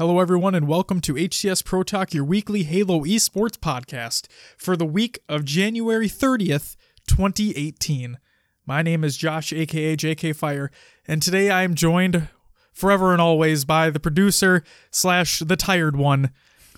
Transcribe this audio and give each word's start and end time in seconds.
Hello, 0.00 0.18
everyone, 0.18 0.54
and 0.54 0.66
welcome 0.66 1.02
to 1.02 1.12
HCS 1.12 1.62
Pro 1.62 1.82
Talk, 1.82 2.14
your 2.14 2.24
weekly 2.24 2.62
Halo 2.62 3.04
esports 3.04 3.58
podcast 3.58 4.28
for 4.56 4.74
the 4.74 4.86
week 4.86 5.18
of 5.28 5.44
January 5.44 6.08
30th, 6.08 6.76
2018. 7.06 8.18
My 8.64 8.80
name 8.80 9.04
is 9.04 9.18
Josh, 9.18 9.52
aka 9.52 9.94
JK 9.94 10.34
Fire, 10.34 10.70
and 11.06 11.20
today 11.20 11.50
I 11.50 11.64
am 11.64 11.74
joined 11.74 12.28
forever 12.72 13.12
and 13.12 13.20
always 13.20 13.66
by 13.66 13.90
the 13.90 14.00
producer 14.00 14.64
slash 14.90 15.40
the 15.40 15.54
tired 15.54 15.96
one, 15.96 16.30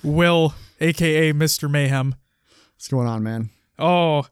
Will, 0.03 0.55
aka 0.81 1.33
Mr. 1.33 1.71
Mayhem. 1.71 2.17
What's 2.75 2.89
going 2.89 3.07
on, 3.07 3.23
man? 3.23 3.51
Oh, 3.79 4.27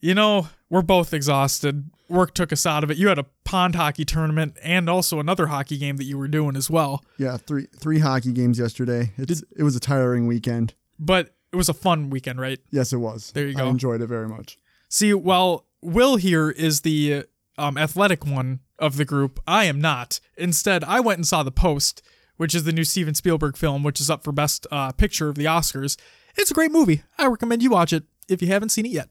you 0.00 0.14
know, 0.14 0.46
we're 0.70 0.82
both 0.82 1.12
exhausted. 1.12 1.90
Work 2.14 2.32
took 2.34 2.52
us 2.52 2.64
out 2.64 2.84
of 2.84 2.90
it. 2.90 2.96
You 2.96 3.08
had 3.08 3.18
a 3.18 3.26
pond 3.44 3.74
hockey 3.74 4.04
tournament 4.04 4.56
and 4.62 4.88
also 4.88 5.20
another 5.20 5.48
hockey 5.48 5.76
game 5.76 5.96
that 5.96 6.04
you 6.04 6.16
were 6.16 6.28
doing 6.28 6.56
as 6.56 6.70
well. 6.70 7.04
Yeah, 7.18 7.36
three 7.36 7.66
three 7.78 7.98
hockey 7.98 8.32
games 8.32 8.58
yesterday. 8.58 9.12
It's, 9.16 9.42
it 9.56 9.62
was 9.62 9.76
a 9.76 9.80
tiring 9.80 10.26
weekend. 10.26 10.74
But 10.98 11.34
it 11.52 11.56
was 11.56 11.68
a 11.68 11.74
fun 11.74 12.10
weekend, 12.10 12.40
right? 12.40 12.60
Yes, 12.70 12.92
it 12.92 12.98
was. 12.98 13.32
There 13.32 13.46
you 13.46 13.54
go. 13.54 13.66
I 13.66 13.68
enjoyed 13.68 14.00
it 14.00 14.06
very 14.06 14.28
much. 14.28 14.58
See, 14.88 15.12
while 15.12 15.66
Will 15.82 16.16
here 16.16 16.50
is 16.50 16.80
the 16.82 17.24
um, 17.58 17.76
athletic 17.76 18.24
one 18.24 18.60
of 18.78 18.96
the 18.96 19.04
group, 19.04 19.40
I 19.46 19.64
am 19.64 19.80
not. 19.80 20.20
Instead, 20.36 20.84
I 20.84 21.00
went 21.00 21.18
and 21.18 21.26
saw 21.26 21.42
The 21.42 21.50
Post, 21.52 22.02
which 22.36 22.54
is 22.54 22.64
the 22.64 22.72
new 22.72 22.84
Steven 22.84 23.14
Spielberg 23.14 23.56
film, 23.56 23.82
which 23.82 24.00
is 24.00 24.08
up 24.08 24.24
for 24.24 24.32
Best 24.32 24.66
uh, 24.70 24.92
Picture 24.92 25.28
of 25.28 25.34
the 25.36 25.44
Oscars. 25.44 25.96
It's 26.36 26.50
a 26.50 26.54
great 26.54 26.72
movie. 26.72 27.02
I 27.18 27.26
recommend 27.26 27.62
you 27.62 27.70
watch 27.70 27.92
it 27.92 28.04
if 28.28 28.42
you 28.42 28.48
haven't 28.48 28.70
seen 28.70 28.86
it 28.86 28.92
yet. 28.92 29.08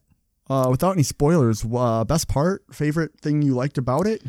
Uh, 0.49 0.67
without 0.69 0.91
any 0.91 1.03
spoilers, 1.03 1.66
uh, 1.73 2.03
best 2.03 2.27
part, 2.27 2.63
favorite 2.72 3.17
thing 3.22 3.41
you 3.41 3.53
liked 3.53 3.77
about 3.77 4.05
it? 4.05 4.22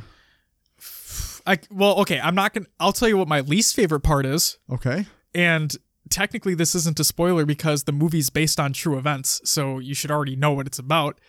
I 1.46 1.58
well, 1.70 1.98
okay, 2.00 2.18
I'm 2.20 2.34
not 2.34 2.54
gonna. 2.54 2.66
I'll 2.80 2.92
tell 2.92 3.08
you 3.08 3.16
what 3.18 3.28
my 3.28 3.40
least 3.40 3.74
favorite 3.76 4.00
part 4.00 4.24
is, 4.24 4.58
Okay. 4.70 5.06
and 5.34 5.74
technically 6.08 6.54
this 6.54 6.74
isn't 6.74 6.98
a 7.00 7.04
spoiler 7.04 7.44
because 7.44 7.84
the 7.84 7.92
movie's 7.92 8.30
based 8.30 8.58
on 8.58 8.72
true 8.72 8.96
events, 8.96 9.40
so 9.44 9.78
you 9.78 9.94
should 9.94 10.10
already 10.10 10.36
know 10.36 10.52
what 10.52 10.66
it's 10.66 10.78
about. 10.78 11.20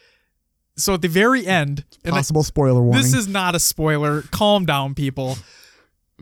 So 0.78 0.94
at 0.94 1.02
the 1.02 1.08
very 1.10 1.46
end, 1.48 1.84
and 2.04 2.14
I- 2.14 2.18
Possible 2.18 2.44
spoiler 2.44 2.82
warning. 2.82 3.02
This 3.02 3.14
is 3.14 3.28
not 3.28 3.56
a 3.56 3.60
spoiler. 3.60 4.22
Calm 4.32 4.66
down, 4.66 4.94
people. 4.94 5.38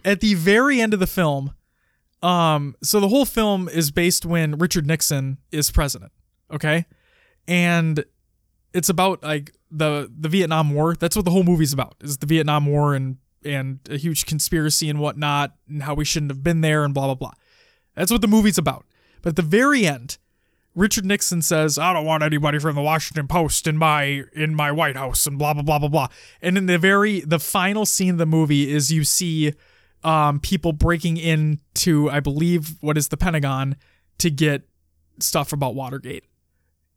At 0.06 0.22
the 0.22 0.34
very 0.36 0.82
end 0.82 0.94
of 0.94 1.00
the 1.00 1.08
film, 1.08 1.54
um, 2.24 2.76
so 2.82 3.00
the 3.00 3.10
whole 3.10 3.26
film 3.26 3.68
is 3.70 3.92
based 3.92 4.26
when 4.26 4.58
Richard 4.58 4.88
Nixon 4.88 5.38
is 5.52 5.70
president. 5.70 6.12
Okay, 6.52 6.86
and 7.48 8.06
it's 8.74 8.90
about 8.90 9.24
like 9.24 9.54
the 9.72 10.12
the 10.18 10.30
Vietnam 10.30 10.74
War. 10.74 10.96
That's 10.96 11.16
what 11.16 11.26
the 11.26 11.32
whole 11.32 11.44
movie's 11.44 11.74
about. 11.74 11.96
Is 12.02 12.18
the 12.18 12.26
Vietnam 12.26 12.66
War 12.66 12.94
and 12.94 13.18
and 13.46 13.80
a 13.90 13.98
huge 13.98 14.26
conspiracy 14.26 14.90
and 14.90 15.00
whatnot, 15.00 15.56
and 15.68 15.84
how 15.84 15.94
we 15.94 16.06
shouldn't 16.06 16.32
have 16.32 16.44
been 16.44 16.62
there 16.62 16.84
and 16.84 16.94
blah 16.94 17.06
blah 17.06 17.16
blah. 17.16 17.34
That's 17.96 18.12
what 18.12 18.22
the 18.22 18.28
movie's 18.28 18.58
about. 18.58 18.86
But 19.22 19.30
at 19.30 19.36
the 19.36 19.42
very 19.42 19.86
end, 19.86 20.18
Richard 20.76 21.06
Nixon 21.06 21.42
says, 21.42 21.78
"I 21.78 21.94
don't 21.94 22.06
want 22.06 22.24
anybody 22.24 22.60
from 22.60 22.76
the 22.76 22.82
Washington 22.82 23.28
Post 23.28 23.68
in 23.68 23.78
my 23.78 24.24
in 24.34 24.56
my 24.56 24.72
White 24.72 24.96
House," 24.96 25.28
and 25.28 25.38
blah 25.38 25.54
blah 25.54 25.64
blah 25.64 25.80
blah 25.80 25.90
blah. 25.90 26.08
And 26.42 26.58
in 26.58 26.66
the 26.66 26.78
very 26.78 27.22
the 27.22 27.40
final 27.40 27.86
scene 27.86 28.12
of 28.12 28.18
the 28.18 28.26
movie 28.26 28.72
is 28.72 28.92
you 28.92 29.04
see 29.04 29.54
um, 30.04 30.40
people 30.40 30.74
breaking 30.74 31.18
into, 31.18 32.10
I 32.10 32.20
believe, 32.20 32.76
what 32.82 32.98
is 32.98 33.08
the 33.08 33.18
Pentagon 33.18 33.78
to 34.18 34.30
get 34.30 34.64
stuff 35.20 35.54
about 35.54 35.76
Watergate. 35.76 36.26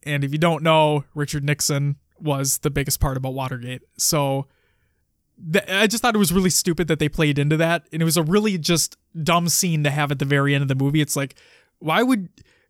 And 0.07 0.25
if 0.25 0.33
you 0.33 0.39
don't 0.39 0.63
know, 0.63 1.05
Richard 1.15 1.45
Nixon 1.45 1.97
was 2.21 2.59
the 2.59 2.71
biggest 2.71 3.01
part 3.01 3.17
about 3.17 3.35
Watergate. 3.35 3.83
So 3.99 4.47
th- 5.53 5.69
I 5.69 5.87
just 5.87 6.03
thought 6.03 6.15
it 6.15 6.19
was 6.19 6.33
really 6.33 6.51
stupid 6.51 6.89
that 6.89 6.99
they 6.99 7.09
played 7.09 7.39
into 7.39 7.57
that, 7.59 7.87
and 7.93 8.01
it 8.01 8.05
was 8.05 8.17
a 8.17 8.23
really 8.23 8.57
just 8.59 8.97
dumb 9.23 9.49
scene 9.49 9.85
to 9.85 9.91
have 9.91 10.11
at 10.11 10.19
the 10.19 10.25
very 10.25 10.55
end 10.55 10.63
of 10.63 10.69
the 10.69 10.75
movie. 10.75 11.01
It's 11.01 11.17
like, 11.17 11.35
why 11.79 12.03
would 12.03 12.29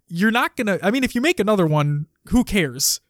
you're 0.09 0.31
not 0.31 0.57
gonna? 0.57 0.79
I 0.83 0.91
mean, 0.91 1.05
if 1.05 1.15
you 1.15 1.21
make 1.21 1.39
another 1.41 1.67
one, 1.67 2.07
who 2.29 2.45
cares? 2.45 3.01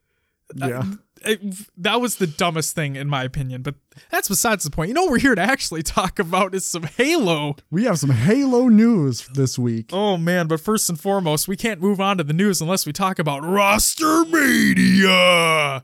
Uh, 0.60 0.66
yeah. 0.68 0.84
It- 1.24 1.66
that 1.82 2.00
was 2.00 2.16
the 2.16 2.26
dumbest 2.26 2.74
thing 2.74 2.94
in 2.96 3.08
my 3.08 3.24
opinion, 3.24 3.62
but 3.62 3.74
that's 4.10 4.28
besides 4.28 4.64
the 4.64 4.70
point. 4.70 4.88
You 4.88 4.94
know, 4.94 5.02
what 5.04 5.12
we're 5.12 5.18
here 5.18 5.34
to 5.34 5.40
actually 5.42 5.82
talk 5.82 6.18
about 6.18 6.54
is 6.54 6.64
some 6.66 6.82
Halo. 6.84 7.56
we 7.70 7.84
have 7.84 7.98
some 7.98 8.10
Halo 8.10 8.68
news 8.68 9.26
this 9.34 9.58
week. 9.58 9.90
Oh 9.92 10.16
man, 10.18 10.46
but 10.46 10.60
first 10.60 10.88
and 10.88 11.00
foremost, 11.00 11.48
we 11.48 11.56
can't 11.56 11.80
move 11.80 12.00
on 12.00 12.18
to 12.18 12.24
the 12.24 12.32
news 12.34 12.60
unless 12.60 12.84
we 12.86 12.92
talk 12.92 13.18
about 13.18 13.42
roster 13.44 14.24
media. 14.26 15.82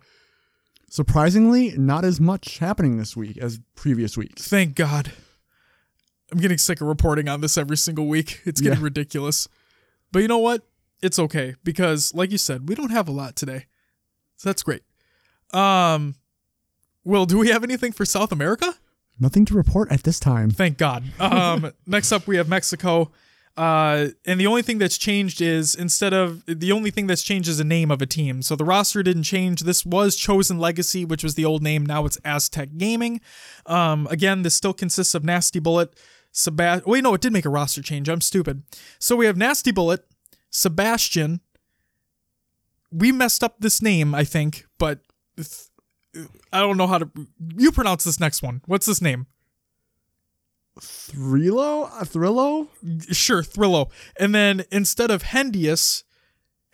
Surprisingly, 0.91 1.71
not 1.79 2.05
as 2.05 2.21
much 2.21 2.59
happening 2.59 2.99
this 2.99 3.17
week 3.17 3.39
as 3.39 3.59
previous 3.75 4.17
weeks. 4.17 4.47
Thank 4.47 4.75
God. 4.75 5.13
I'm 6.31 6.39
getting 6.39 6.59
sick 6.59 6.81
of 6.81 6.87
reporting 6.87 7.29
on 7.29 7.41
this 7.41 7.57
every 7.57 7.77
single 7.79 8.07
week. 8.07 8.41
It's 8.45 8.61
getting 8.61 8.79
Yeah. 8.79 8.85
ridiculous. 8.85 9.49
But 10.13 10.21
you 10.21 10.29
know 10.29 10.39
what? 10.39 10.67
It's 11.03 11.19
okay 11.19 11.55
because 11.65 12.13
like 12.15 12.31
you 12.31 12.39
said, 12.39 12.69
we 12.69 12.75
don't 12.75 12.91
have 12.91 13.09
a 13.09 13.13
lot 13.13 13.35
today. 13.37 13.67
So 14.37 14.49
that's 14.49 14.63
great. 14.63 14.83
Um 15.53 16.15
Will, 17.05 17.27
do 17.27 17.39
we 17.39 17.49
have 17.49 17.65
anything 17.65 17.93
for 17.93 18.05
South 18.05 18.31
America? 18.31 18.75
Nothing 19.19 19.45
to 19.47 19.55
report 19.55 19.91
at 19.91 20.05
this 20.05 20.21
time. 20.21 20.51
Thank 20.51 20.79
God. 20.79 21.05
Um, 21.21 21.73
next 21.87 22.13
up, 22.13 22.27
we 22.27 22.37
have 22.37 22.49
Mexico. 22.49 23.11
Uh, 23.57 24.09
and 24.25 24.41
the 24.41 24.47
only 24.47 24.63
thing 24.63 24.79
that's 24.79 24.97
changed 24.97 25.43
is 25.43 25.75
instead 25.75 26.15
of 26.15 26.43
the 26.47 26.73
only 26.73 26.91
thing 26.91 27.07
that's 27.07 27.23
changed 27.23 27.49
is 27.49 27.59
the 27.59 27.65
name 27.65 27.91
of 27.91 28.01
a 28.01 28.07
team. 28.07 28.41
So 28.41 28.57
the 28.57 28.65
roster 28.65 29.03
didn't 29.03 29.25
change. 29.25 29.61
This 29.63 29.85
was 29.85 30.17
Chosen 30.17 30.59
Legacy, 30.59 31.05
which 31.05 31.23
was 31.23 31.35
the 31.35 31.45
old 31.45 31.63
name. 31.63 31.85
Now 31.85 32.07
it's 32.07 32.19
Aztec 32.25 32.71
Gaming. 32.79 33.21
Um, 33.67 34.07
again, 34.11 34.43
this 34.43 34.55
still 34.55 34.73
consists 34.73 35.15
of 35.15 35.23
Nasty 35.23 35.59
Bullet, 35.59 35.95
Sebast. 36.33 36.87
Wait, 36.87 37.03
no, 37.03 37.13
it 37.13 37.21
did 37.21 37.33
make 37.33 37.45
a 37.45 37.51
roster 37.51 37.83
change. 37.83 38.09
I'm 38.09 38.23
stupid. 38.23 38.63
So 38.99 39.17
we 39.17 39.27
have 39.27 39.37
Nasty 39.37 39.71
Bullet, 39.71 40.07
Sebastian. 40.49 41.41
We 42.91 43.13
messed 43.13 43.45
up 43.45 43.57
this 43.59 43.83
name, 43.83 44.15
I 44.15 44.25
think, 44.25 44.67
but 44.79 45.01
I 45.39 46.61
don't 46.61 46.77
know 46.77 46.87
how 46.87 46.99
to. 46.99 47.11
You 47.57 47.73
pronounce 47.73 48.05
this 48.05 48.21
next 48.21 48.43
one. 48.43 48.63
What's 48.67 48.87
this 48.87 49.01
name? 49.01 49.27
Thrilo? 50.81 51.91
Uh, 51.93 52.05
Thrillo? 52.05 52.69
sure, 53.15 53.43
Thrillo. 53.43 53.91
And 54.19 54.35
then 54.35 54.65
instead 54.71 55.11
of 55.11 55.23
Hendius, 55.23 56.03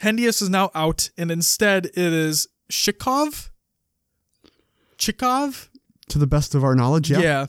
Hendius 0.02 0.40
is 0.42 0.48
now 0.48 0.70
out, 0.74 1.10
and 1.18 1.30
instead 1.30 1.86
it 1.86 1.98
is 1.98 2.46
Shikov. 2.70 3.50
Chikov? 4.96 5.68
To 6.10 6.18
the 6.18 6.26
best 6.26 6.54
of 6.54 6.64
our 6.64 6.74
knowledge, 6.74 7.10
yeah. 7.10 7.46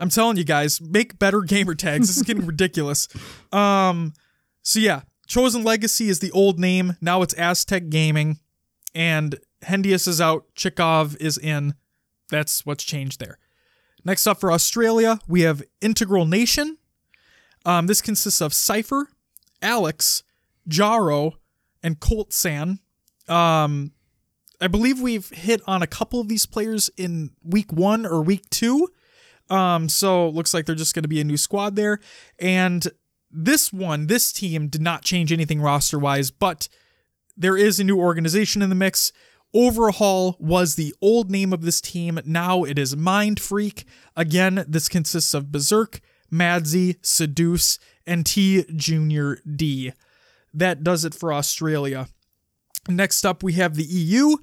I'm 0.00 0.08
telling 0.08 0.36
you 0.36 0.44
guys, 0.44 0.80
make 0.80 1.18
better 1.18 1.42
gamer 1.42 1.74
tags. 1.74 2.08
This 2.08 2.16
is 2.16 2.22
getting 2.24 2.46
ridiculous. 2.46 3.08
Um, 3.52 4.14
so 4.62 4.80
yeah, 4.80 5.02
Chosen 5.26 5.62
Legacy 5.62 6.08
is 6.08 6.18
the 6.18 6.32
old 6.32 6.58
name. 6.58 6.96
Now 7.00 7.22
it's 7.22 7.34
Aztec 7.34 7.88
Gaming, 7.88 8.40
and 8.94 9.38
Hendius 9.64 10.08
is 10.08 10.20
out. 10.20 10.46
Chikov 10.56 11.16
is 11.20 11.38
in. 11.38 11.74
That's 12.30 12.64
what's 12.64 12.84
changed 12.84 13.20
there. 13.20 13.38
Next 14.04 14.26
up 14.26 14.40
for 14.40 14.50
Australia, 14.50 15.20
we 15.28 15.42
have 15.42 15.62
Integral 15.80 16.26
Nation. 16.26 16.78
Um, 17.64 17.86
this 17.86 18.00
consists 18.00 18.40
of 18.40 18.52
Cypher, 18.52 19.08
Alex, 19.60 20.24
Jaro, 20.68 21.34
and 21.82 22.00
Colt 22.00 22.32
San. 22.32 22.80
Um, 23.28 23.92
I 24.60 24.68
believe 24.68 25.00
we've 25.00 25.28
hit 25.30 25.60
on 25.66 25.82
a 25.82 25.86
couple 25.86 26.20
of 26.20 26.28
these 26.28 26.46
players 26.46 26.90
in 26.96 27.30
week 27.44 27.72
one 27.72 28.06
or 28.06 28.22
week 28.22 28.48
two. 28.50 28.88
Um, 29.50 29.88
so 29.88 30.28
looks 30.28 30.54
like 30.54 30.66
they're 30.66 30.74
just 30.74 30.94
going 30.94 31.02
to 31.02 31.08
be 31.08 31.20
a 31.20 31.24
new 31.24 31.36
squad 31.36 31.76
there. 31.76 31.98
And 32.38 32.86
this 33.30 33.72
one, 33.72 34.06
this 34.06 34.32
team 34.32 34.68
did 34.68 34.80
not 34.80 35.02
change 35.02 35.32
anything 35.32 35.60
roster 35.60 35.98
wise, 35.98 36.30
but 36.30 36.68
there 37.36 37.56
is 37.56 37.80
a 37.80 37.84
new 37.84 37.98
organization 37.98 38.62
in 38.62 38.68
the 38.68 38.74
mix. 38.74 39.12
Overhaul 39.54 40.36
was 40.38 40.74
the 40.74 40.94
old 41.02 41.30
name 41.30 41.52
of 41.52 41.62
this 41.62 41.80
team. 41.80 42.18
Now 42.24 42.64
it 42.64 42.78
is 42.78 42.96
Mind 42.96 43.38
Freak. 43.38 43.84
Again, 44.16 44.64
this 44.66 44.88
consists 44.88 45.34
of 45.34 45.52
Berserk, 45.52 46.00
Madsy, 46.30 46.96
Seduce, 47.02 47.78
and 48.06 48.24
T 48.24 48.64
Junior 48.74 49.38
D. 49.44 49.92
That 50.54 50.82
does 50.82 51.04
it 51.04 51.14
for 51.14 51.32
Australia. 51.32 52.08
Next 52.88 53.24
up, 53.24 53.42
we 53.42 53.54
have 53.54 53.76
the 53.76 53.84
EU. 53.84 54.36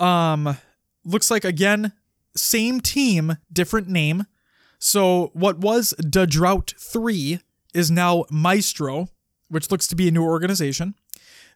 Um, 0.00 0.56
looks 1.04 1.30
like 1.30 1.44
again, 1.44 1.92
same 2.36 2.80
team, 2.80 3.38
different 3.52 3.88
name. 3.88 4.26
So 4.78 5.30
what 5.32 5.58
was 5.58 5.90
Da 5.98 6.26
Drought 6.26 6.74
3 6.78 7.40
is 7.74 7.90
now 7.90 8.24
Maestro, 8.30 9.08
which 9.48 9.70
looks 9.70 9.86
to 9.88 9.96
be 9.96 10.08
a 10.08 10.12
new 10.12 10.24
organization. 10.24 10.94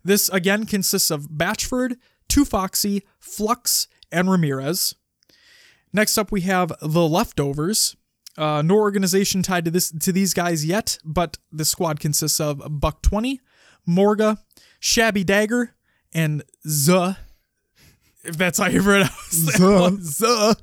This 0.05 0.29
again 0.31 0.67
consists 0.67 1.11
of 1.11 1.29
Batchford, 1.31 1.97
Two 2.33 2.47
Foxy, 2.47 3.03
Flux, 3.19 3.89
and 4.11 4.31
Ramirez. 4.31 4.95
Next 5.93 6.17
up, 6.17 6.33
we 6.33 6.41
have 6.41 6.73
the 6.81 7.07
Leftovers. 7.07 7.95
Uh, 8.39 8.63
no 8.63 8.77
organization 8.77 9.43
tied 9.43 9.67
to 9.67 9.71
this 9.71 9.91
to 9.91 10.13
these 10.13 10.33
guys 10.33 10.65
yet, 10.65 10.97
but 11.05 11.37
the 11.53 11.67
squad 11.67 12.01
consists 12.01 12.41
of 12.41 12.63
Buck 12.81 13.03
Twenty, 13.03 13.43
Morga, 13.85 14.39
Shabby 14.81 15.25
Dagger, 15.25 15.75
and 16.15 16.43
Z. 16.67 17.17
If 18.25 18.39
that's 18.39 18.57
how 18.57 18.69
you 18.69 18.83
pronounce 18.83 19.47
that 19.53 19.61
Zuh. 19.61 19.81
one. 19.83 20.03
Z. 20.03 20.55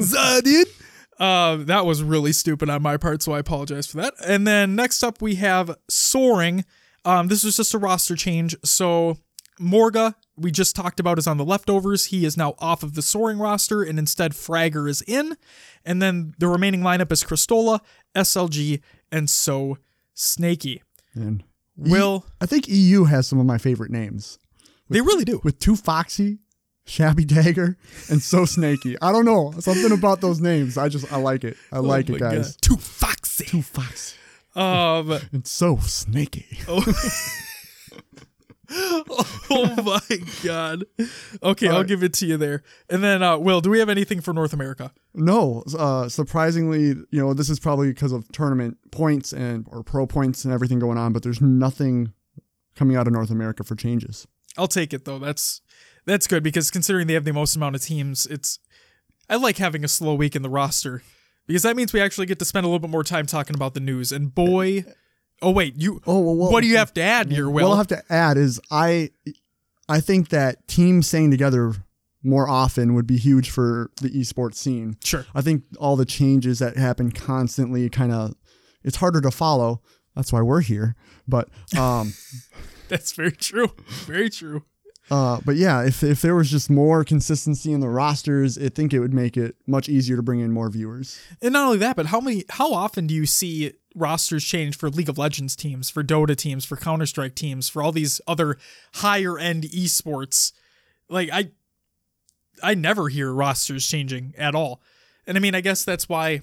Z, 0.00 0.40
dude. 0.42 0.68
Uh, 1.20 1.56
that 1.64 1.84
was 1.84 2.02
really 2.02 2.32
stupid 2.32 2.70
on 2.70 2.80
my 2.80 2.96
part, 2.96 3.20
so 3.22 3.32
I 3.32 3.40
apologize 3.40 3.86
for 3.88 3.98
that. 3.98 4.14
And 4.26 4.46
then 4.46 4.74
next 4.74 5.02
up 5.02 5.20
we 5.20 5.34
have 5.34 5.76
Soaring. 5.90 6.64
Um, 7.04 7.28
this 7.28 7.44
was 7.44 7.58
just 7.58 7.74
a 7.74 7.78
roster 7.78 8.16
change. 8.16 8.56
So 8.64 9.18
Morga, 9.62 10.16
we 10.36 10.50
just 10.50 10.74
talked 10.76 10.98
about, 11.00 11.18
is 11.18 11.26
on 11.26 11.36
the 11.38 11.44
leftovers. 11.44 12.06
He 12.06 12.24
is 12.24 12.36
now 12.36 12.54
off 12.58 12.82
of 12.82 12.94
the 12.94 13.02
Soaring 13.02 13.38
roster, 13.38 13.82
and 13.82 13.98
instead 13.98 14.32
Fragger 14.32 14.88
is 14.88 15.02
in. 15.02 15.36
And 15.84 16.02
then 16.02 16.34
the 16.38 16.48
remaining 16.48 16.80
lineup 16.82 17.10
is 17.12 17.22
Cristola, 17.24 17.80
SLG, 18.14 18.80
and 19.10 19.30
So 19.30 19.78
Snaky. 20.14 20.82
And 21.14 21.44
Will 21.76 22.26
I 22.40 22.46
think 22.46 22.68
EU 22.68 23.04
has 23.04 23.26
some 23.26 23.38
of 23.40 23.46
my 23.46 23.56
favorite 23.58 23.90
names 23.90 24.38
they 24.90 25.00
really 25.00 25.24
do? 25.24 25.40
with 25.42 25.58
Too 25.58 25.74
Foxy, 25.76 26.38
Shabby 26.84 27.24
Dagger, 27.24 27.78
and 28.10 28.20
So 28.22 28.44
Snaky. 28.44 28.96
I 29.00 29.10
don't 29.12 29.24
know 29.24 29.52
something 29.60 29.90
about 29.92 30.20
those 30.20 30.38
names. 30.40 30.76
I 30.76 30.88
just 30.90 31.10
I 31.12 31.16
like 31.16 31.44
it. 31.44 31.56
I 31.72 31.78
like 31.78 32.10
Oh 32.10 32.14
it, 32.14 32.18
guys. 32.20 32.52
God. 32.56 32.56
Too 32.62 32.76
foxy. 32.76 33.44
Too 33.46 33.62
Foxy 33.62 34.16
Um. 34.54 35.12
and 35.32 35.46
So 35.46 35.78
Snaky. 35.78 36.58
oh 36.68 36.84
my 39.50 40.00
god. 40.42 40.84
Okay, 41.42 41.68
I'll 41.68 41.78
right. 41.78 41.86
give 41.86 42.02
it 42.02 42.12
to 42.14 42.26
you 42.26 42.36
there. 42.36 42.62
And 42.88 43.02
then, 43.04 43.22
uh, 43.22 43.38
Will, 43.38 43.60
do 43.60 43.70
we 43.70 43.78
have 43.78 43.88
anything 43.88 44.20
for 44.20 44.32
North 44.32 44.52
America? 44.52 44.92
No, 45.14 45.62
uh, 45.78 46.08
surprisingly, 46.08 46.94
you 47.10 47.20
know, 47.20 47.34
this 47.34 47.50
is 47.50 47.60
probably 47.60 47.88
because 47.88 48.12
of 48.12 48.26
tournament 48.32 48.78
points 48.90 49.32
and 49.32 49.66
or 49.70 49.82
pro 49.82 50.06
points 50.06 50.44
and 50.44 50.54
everything 50.54 50.78
going 50.78 50.98
on, 50.98 51.12
but 51.12 51.22
there's 51.22 51.40
nothing 51.40 52.12
coming 52.74 52.96
out 52.96 53.06
of 53.06 53.12
North 53.12 53.30
America 53.30 53.62
for 53.62 53.76
changes. 53.76 54.26
I'll 54.56 54.68
take 54.68 54.92
it 54.92 55.04
though. 55.04 55.18
That's 55.18 55.60
that's 56.04 56.26
good 56.26 56.42
because 56.42 56.70
considering 56.70 57.06
they 57.06 57.14
have 57.14 57.24
the 57.24 57.32
most 57.32 57.56
amount 57.56 57.74
of 57.74 57.82
teams, 57.82 58.26
it's 58.26 58.58
I 59.28 59.36
like 59.36 59.58
having 59.58 59.84
a 59.84 59.88
slow 59.88 60.14
week 60.14 60.34
in 60.34 60.42
the 60.42 60.50
roster 60.50 61.02
because 61.46 61.62
that 61.62 61.76
means 61.76 61.92
we 61.92 62.00
actually 62.00 62.26
get 62.26 62.38
to 62.38 62.44
spend 62.44 62.64
a 62.64 62.68
little 62.68 62.78
bit 62.78 62.90
more 62.90 63.04
time 63.04 63.26
talking 63.26 63.54
about 63.54 63.74
the 63.74 63.80
news. 63.80 64.12
And 64.12 64.34
boy, 64.34 64.84
oh 65.42 65.50
wait, 65.50 65.74
you 65.76 66.00
Oh, 66.06 66.20
well, 66.20 66.50
what 66.50 66.60
do 66.62 66.66
you 66.66 66.76
have 66.78 66.94
to 66.94 67.02
add 67.02 67.30
here, 67.30 67.46
Will? 67.48 67.64
What 67.64 67.72
I'll 67.72 67.76
have 67.76 67.86
to 67.88 68.02
add 68.08 68.36
is 68.36 68.60
I, 68.70 69.10
I 69.88 70.00
think 70.00 70.28
that 70.30 70.66
teams 70.68 71.06
staying 71.08 71.30
together 71.30 71.74
more 72.22 72.48
often 72.48 72.94
would 72.94 73.06
be 73.06 73.16
huge 73.18 73.50
for 73.50 73.90
the 74.00 74.08
esports 74.10 74.54
scene. 74.54 74.96
sure. 75.02 75.26
I 75.34 75.40
think 75.42 75.64
all 75.78 75.96
the 75.96 76.04
changes 76.04 76.60
that 76.60 76.76
happen 76.76 77.10
constantly 77.10 77.88
kind 77.90 78.12
of 78.12 78.34
it's 78.84 78.96
harder 78.96 79.20
to 79.20 79.30
follow. 79.30 79.82
That's 80.14 80.32
why 80.32 80.40
we're 80.42 80.60
here. 80.60 80.94
But 81.26 81.48
um 81.76 82.12
That's 82.88 83.12
very 83.12 83.32
true. 83.32 83.72
Very 84.06 84.30
true. 84.30 84.62
uh 85.10 85.40
but 85.44 85.56
yeah, 85.56 85.82
if 85.82 86.04
if 86.04 86.22
there 86.22 86.36
was 86.36 86.48
just 86.50 86.70
more 86.70 87.02
consistency 87.02 87.72
in 87.72 87.80
the 87.80 87.88
rosters, 87.88 88.56
I 88.56 88.68
think 88.68 88.92
it 88.94 89.00
would 89.00 89.14
make 89.14 89.36
it 89.36 89.56
much 89.66 89.88
easier 89.88 90.14
to 90.16 90.22
bring 90.22 90.38
in 90.40 90.52
more 90.52 90.70
viewers. 90.70 91.18
And 91.42 91.54
not 91.54 91.66
only 91.66 91.78
that, 91.78 91.96
but 91.96 92.06
how 92.06 92.20
many 92.20 92.44
how 92.50 92.72
often 92.72 93.08
do 93.08 93.14
you 93.14 93.26
see 93.26 93.72
rosters 93.94 94.44
change 94.44 94.76
for 94.76 94.88
League 94.90 95.08
of 95.08 95.18
Legends 95.18 95.54
teams, 95.56 95.90
for 95.90 96.02
Dota 96.04 96.36
teams, 96.36 96.64
for 96.64 96.76
Counter-Strike 96.76 97.34
teams, 97.34 97.68
for 97.68 97.82
all 97.82 97.92
these 97.92 98.20
other 98.26 98.58
higher 98.94 99.38
end 99.38 99.64
esports? 99.64 100.52
Like 101.08 101.28
I 101.32 101.50
I 102.62 102.74
never 102.74 103.08
hear 103.08 103.32
rosters 103.32 103.86
changing 103.86 104.34
at 104.38 104.54
all. 104.54 104.80
And 105.26 105.36
I 105.36 105.40
mean, 105.40 105.54
I 105.54 105.60
guess 105.60 105.84
that's 105.84 106.08
why 106.08 106.42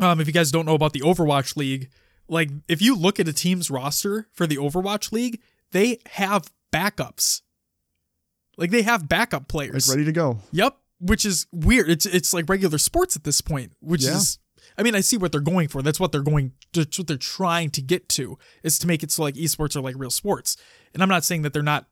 um 0.00 0.20
if 0.20 0.26
you 0.26 0.32
guys 0.32 0.50
don't 0.50 0.66
know 0.66 0.74
about 0.74 0.92
the 0.92 1.00
Overwatch 1.00 1.56
League, 1.56 1.90
like 2.28 2.50
if 2.68 2.80
you 2.82 2.96
look 2.96 3.20
at 3.20 3.28
a 3.28 3.32
team's 3.32 3.70
roster 3.70 4.28
for 4.32 4.46
the 4.46 4.56
Overwatch 4.56 5.12
League, 5.12 5.40
they 5.72 5.98
have 6.10 6.50
backups. 6.72 7.42
Like 8.56 8.70
they 8.70 8.82
have 8.82 9.08
backup 9.08 9.42
Like 9.42 9.48
players. 9.48 9.88
ready 9.88 10.04
to 10.04 10.12
go. 10.12 10.38
Yep, 10.52 10.76
which 11.00 11.24
is 11.24 11.46
weird. 11.52 11.88
It's 11.90 12.06
it's 12.06 12.32
like 12.32 12.48
regular 12.48 12.78
sports 12.78 13.16
at 13.16 13.24
this 13.24 13.40
point, 13.40 13.72
which 13.80 14.02
Yeah. 14.04 14.16
is 14.16 14.38
I 14.76 14.82
mean, 14.82 14.94
I 14.94 15.00
see 15.00 15.16
what 15.16 15.32
they're 15.32 15.40
going 15.40 15.68
for. 15.68 15.82
That's 15.82 16.00
what 16.00 16.12
they're 16.12 16.22
going 16.22 16.52
that's 16.72 16.98
what 16.98 17.06
they're 17.06 17.16
trying 17.16 17.70
to 17.70 17.82
get 17.82 18.08
to 18.10 18.38
is 18.62 18.78
to 18.80 18.86
make 18.86 19.02
it 19.02 19.10
so 19.10 19.22
like 19.22 19.34
esports 19.34 19.76
are 19.76 19.80
like 19.80 19.94
real 19.96 20.10
sports. 20.10 20.56
And 20.92 21.02
I'm 21.02 21.08
not 21.08 21.24
saying 21.24 21.42
that 21.42 21.52
they're 21.52 21.62
not 21.62 21.86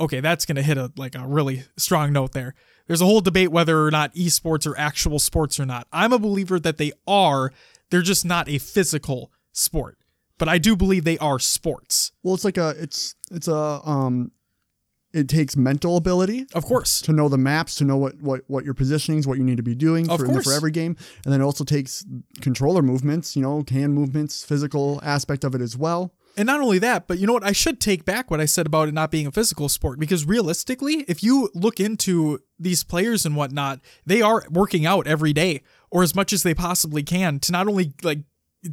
Okay, 0.00 0.20
that's 0.20 0.46
to 0.46 0.62
hit 0.62 0.78
a 0.78 0.92
like 0.96 1.16
a 1.16 1.26
really 1.26 1.64
strong 1.76 2.12
note 2.12 2.32
there. 2.32 2.54
There's 2.86 3.00
a 3.00 3.06
whole 3.06 3.20
debate 3.20 3.50
whether 3.50 3.84
or 3.84 3.90
not 3.90 4.14
esports 4.14 4.66
are 4.66 4.78
actual 4.78 5.18
sports 5.18 5.58
or 5.58 5.66
not. 5.66 5.88
I'm 5.92 6.12
a 6.12 6.18
believer 6.18 6.60
that 6.60 6.78
they 6.78 6.92
are. 7.06 7.52
They're 7.90 8.02
just 8.02 8.24
not 8.24 8.48
a 8.48 8.58
physical 8.58 9.32
sport. 9.52 9.98
But 10.38 10.48
I 10.48 10.58
do 10.58 10.76
believe 10.76 11.02
they 11.02 11.18
are 11.18 11.40
sports. 11.40 12.12
Well, 12.22 12.34
it's 12.34 12.44
like 12.44 12.56
a 12.58 12.74
it's 12.78 13.16
it's 13.30 13.48
a 13.48 13.80
um 13.84 14.30
it 15.12 15.28
takes 15.28 15.56
mental 15.56 15.96
ability 15.96 16.46
Of 16.54 16.64
course. 16.64 17.00
to 17.02 17.12
know 17.12 17.28
the 17.28 17.38
maps, 17.38 17.74
to 17.76 17.84
know 17.84 17.96
what 17.96 18.20
what 18.20 18.42
what 18.46 18.64
your 18.64 18.74
positionings, 18.74 19.26
what 19.26 19.38
you 19.38 19.44
need 19.44 19.56
to 19.56 19.62
be 19.62 19.74
doing 19.74 20.10
Of 20.10 20.20
for, 20.20 20.26
course. 20.26 20.44
for 20.44 20.52
every 20.52 20.70
game, 20.70 20.96
and 21.24 21.32
then 21.32 21.40
it 21.40 21.44
also 21.44 21.64
takes 21.64 22.04
controller 22.40 22.82
movements, 22.82 23.34
you 23.36 23.42
know, 23.42 23.64
hand 23.70 23.94
movements, 23.94 24.44
physical 24.44 25.00
aspect 25.02 25.44
of 25.44 25.54
it 25.54 25.60
as 25.60 25.76
well. 25.76 26.12
And 26.36 26.46
not 26.46 26.60
only 26.60 26.78
that, 26.78 27.08
but 27.08 27.18
you 27.18 27.26
know 27.26 27.32
what? 27.32 27.42
I 27.42 27.50
should 27.50 27.80
take 27.80 28.04
back 28.04 28.30
what 28.30 28.40
I 28.40 28.44
said 28.44 28.64
about 28.66 28.86
it 28.86 28.94
not 28.94 29.10
being 29.10 29.26
a 29.26 29.32
physical 29.32 29.68
sport 29.68 29.98
because 29.98 30.24
realistically, 30.24 31.04
if 31.08 31.20
you 31.22 31.50
look 31.52 31.80
into 31.80 32.38
these 32.60 32.84
players 32.84 33.26
and 33.26 33.34
whatnot, 33.34 33.80
they 34.06 34.22
are 34.22 34.44
working 34.48 34.86
out 34.86 35.08
every 35.08 35.32
day 35.32 35.62
or 35.90 36.04
as 36.04 36.14
much 36.14 36.32
as 36.32 36.44
they 36.44 36.54
possibly 36.54 37.02
can 37.02 37.40
to 37.40 37.50
not 37.50 37.66
only 37.66 37.92
like 38.04 38.20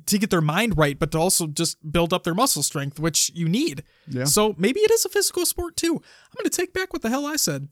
to 0.06 0.18
get 0.18 0.30
their 0.30 0.42
mind 0.42 0.77
right, 0.77 0.97
but 0.97 1.12
to 1.12 1.19
also 1.19 1.47
just 1.47 1.77
build 1.92 2.13
up 2.13 2.24
their 2.24 2.33
muscle 2.33 2.63
strength, 2.63 3.00
which 3.00 3.31
you 3.33 3.47
need. 3.47 3.83
Yeah. 4.07 4.25
So 4.25 4.56
maybe 4.57 4.80
it 4.81 4.92
is 4.92 5.06
a 5.06 5.09
physical 5.09 5.45
sport 5.45 5.75
too. 5.75 5.94
I'm 5.95 6.38
going 6.38 6.50
to 6.50 6.50
take 6.50 6.74
back 6.74 6.94
what 6.94 7.01
the 7.01 7.09
hell 7.09 7.25
I 7.25 7.36
said. 7.36 7.69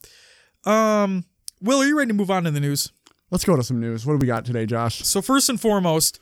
Um, 0.65 1.25
Will, 1.61 1.81
are 1.81 1.85
you 1.85 1.97
ready 1.97 2.09
to 2.09 2.13
move 2.13 2.31
on 2.31 2.43
to 2.43 2.51
the 2.51 2.59
news? 2.59 2.91
Let's 3.31 3.45
go 3.45 3.55
to 3.55 3.63
some 3.63 3.79
news. 3.79 4.05
What 4.05 4.13
do 4.13 4.19
we 4.19 4.27
got 4.27 4.45
today, 4.45 4.65
Josh? 4.65 4.99
So 5.05 5.21
first 5.21 5.49
and 5.49 5.59
foremost, 5.59 6.19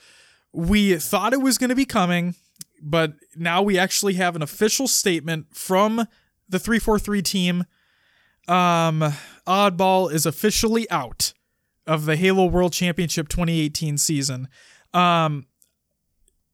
we 0.54 0.96
thought 0.96 1.34
it 1.34 1.42
was 1.42 1.58
going 1.58 1.70
to 1.70 1.76
be 1.76 1.86
coming, 1.86 2.36
but 2.82 3.14
now 3.36 3.62
we 3.62 3.78
actually 3.78 4.14
have 4.14 4.36
an 4.36 4.42
official 4.42 4.88
statement 4.88 5.48
from 5.52 6.08
the 6.48 6.60
343 6.60 7.22
team. 7.22 7.66
Um, 8.48 9.14
Oddball 9.48 10.12
is 10.12 10.26
officially 10.26 10.90
out 10.90 11.34
of 11.88 12.06
the 12.06 12.16
Halo 12.16 12.46
World 12.46 12.74
Championship 12.74 13.28
2018 13.28 13.98
season. 13.98 14.48
Um, 14.94 15.46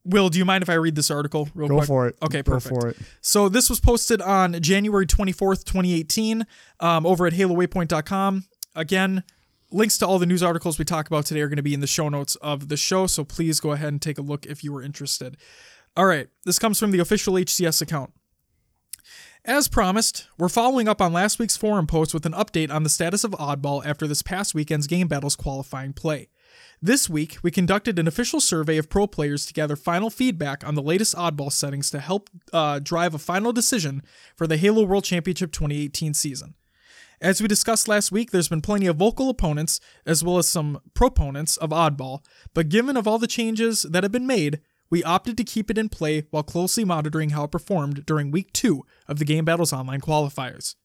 Will, 0.09 0.29
do 0.29 0.39
you 0.39 0.45
mind 0.45 0.61
if 0.61 0.69
I 0.69 0.75
read 0.75 0.95
this 0.95 1.11
article 1.11 1.49
real 1.53 1.67
Go 1.67 1.75
quick? 1.77 1.87
for 1.87 2.07
it. 2.07 2.15
Okay, 2.23 2.41
Go 2.41 2.53
perfect. 2.53 2.81
for 2.81 2.87
it. 2.89 2.97
So 3.21 3.49
this 3.49 3.69
was 3.69 3.79
posted 3.79 4.21
on 4.21 4.53
January 4.61 5.05
24th, 5.05 5.65
2018, 5.65 6.45
um, 6.79 7.05
over 7.05 7.27
at 7.27 7.33
halowaypoint.com. 7.33 8.45
Again, 8.75 9.23
links 9.71 9.97
to 9.97 10.07
all 10.07 10.17
the 10.17 10.25
news 10.25 10.41
articles 10.41 10.79
we 10.79 10.85
talk 10.85 11.07
about 11.07 11.25
today 11.25 11.41
are 11.41 11.49
going 11.49 11.57
to 11.57 11.63
be 11.63 11.73
in 11.73 11.81
the 11.81 11.87
show 11.87 12.07
notes 12.09 12.35
of 12.37 12.69
the 12.69 12.77
show, 12.77 13.05
so 13.07 13.23
please 13.25 13.59
go 13.59 13.71
ahead 13.73 13.89
and 13.89 14.01
take 14.01 14.17
a 14.17 14.21
look 14.21 14.45
if 14.45 14.63
you 14.63 14.73
are 14.77 14.81
interested. 14.81 15.35
All 15.97 16.05
right, 16.05 16.27
this 16.45 16.57
comes 16.59 16.79
from 16.79 16.91
the 16.91 16.99
official 16.99 17.33
HCS 17.33 17.81
account. 17.81 18.13
As 19.43 19.67
promised, 19.67 20.27
we're 20.37 20.49
following 20.49 20.87
up 20.87 21.01
on 21.01 21.13
last 21.13 21.39
week's 21.39 21.55
forum 21.57 21.87
post 21.87 22.13
with 22.13 22.25
an 22.25 22.33
update 22.33 22.69
on 22.71 22.83
the 22.83 22.89
status 22.89 23.23
of 23.23 23.31
Oddball 23.31 23.85
after 23.85 24.05
this 24.05 24.21
past 24.21 24.53
weekend's 24.53 24.87
Game 24.87 25.07
Battles 25.07 25.35
qualifying 25.35 25.93
play. 25.93 26.27
This 26.81 27.09
week, 27.09 27.39
we 27.41 27.49
conducted 27.49 27.97
an 27.97 28.07
official 28.07 28.39
survey 28.39 28.77
of 28.77 28.87
pro 28.87 29.07
players 29.07 29.47
to 29.47 29.53
gather 29.53 29.75
final 29.75 30.11
feedback 30.11 30.65
on 30.65 30.75
the 30.75 30.81
latest 30.81 31.15
oddball 31.15 31.51
settings 31.51 31.89
to 31.89 31.99
help 31.99 32.29
uh, 32.53 32.77
drive 32.77 33.15
a 33.15 33.19
final 33.19 33.51
decision 33.51 34.03
for 34.35 34.45
the 34.45 34.57
Halo 34.57 34.83
World 34.83 35.03
Championship 35.03 35.51
2018 35.51 36.13
season. 36.13 36.53
As 37.19 37.41
we 37.41 37.47
discussed 37.47 37.87
last 37.87 38.11
week, 38.11 38.29
there's 38.29 38.47
been 38.47 38.61
plenty 38.61 38.85
of 38.85 38.97
vocal 38.97 39.27
opponents 39.27 39.79
as 40.05 40.23
well 40.23 40.37
as 40.37 40.47
some 40.47 40.79
proponents 40.93 41.57
of 41.57 41.71
oddball, 41.71 42.23
but 42.53 42.69
given 42.69 42.95
of 42.95 43.07
all 43.07 43.17
the 43.17 43.25
changes 43.25 43.81
that 43.81 44.03
have 44.03 44.11
been 44.11 44.27
made, 44.27 44.61
we 44.91 45.03
opted 45.03 45.35
to 45.37 45.43
keep 45.43 45.71
it 45.71 45.79
in 45.79 45.89
play 45.89 46.27
while 46.29 46.43
closely 46.43 46.85
monitoring 46.85 47.31
how 47.31 47.45
it 47.45 47.51
performed 47.51 48.05
during 48.05 48.29
week 48.29 48.53
2 48.53 48.83
of 49.07 49.17
the 49.17 49.25
Game 49.25 49.45
Battles 49.45 49.73
Online 49.73 49.99
qualifiers. 49.99 50.75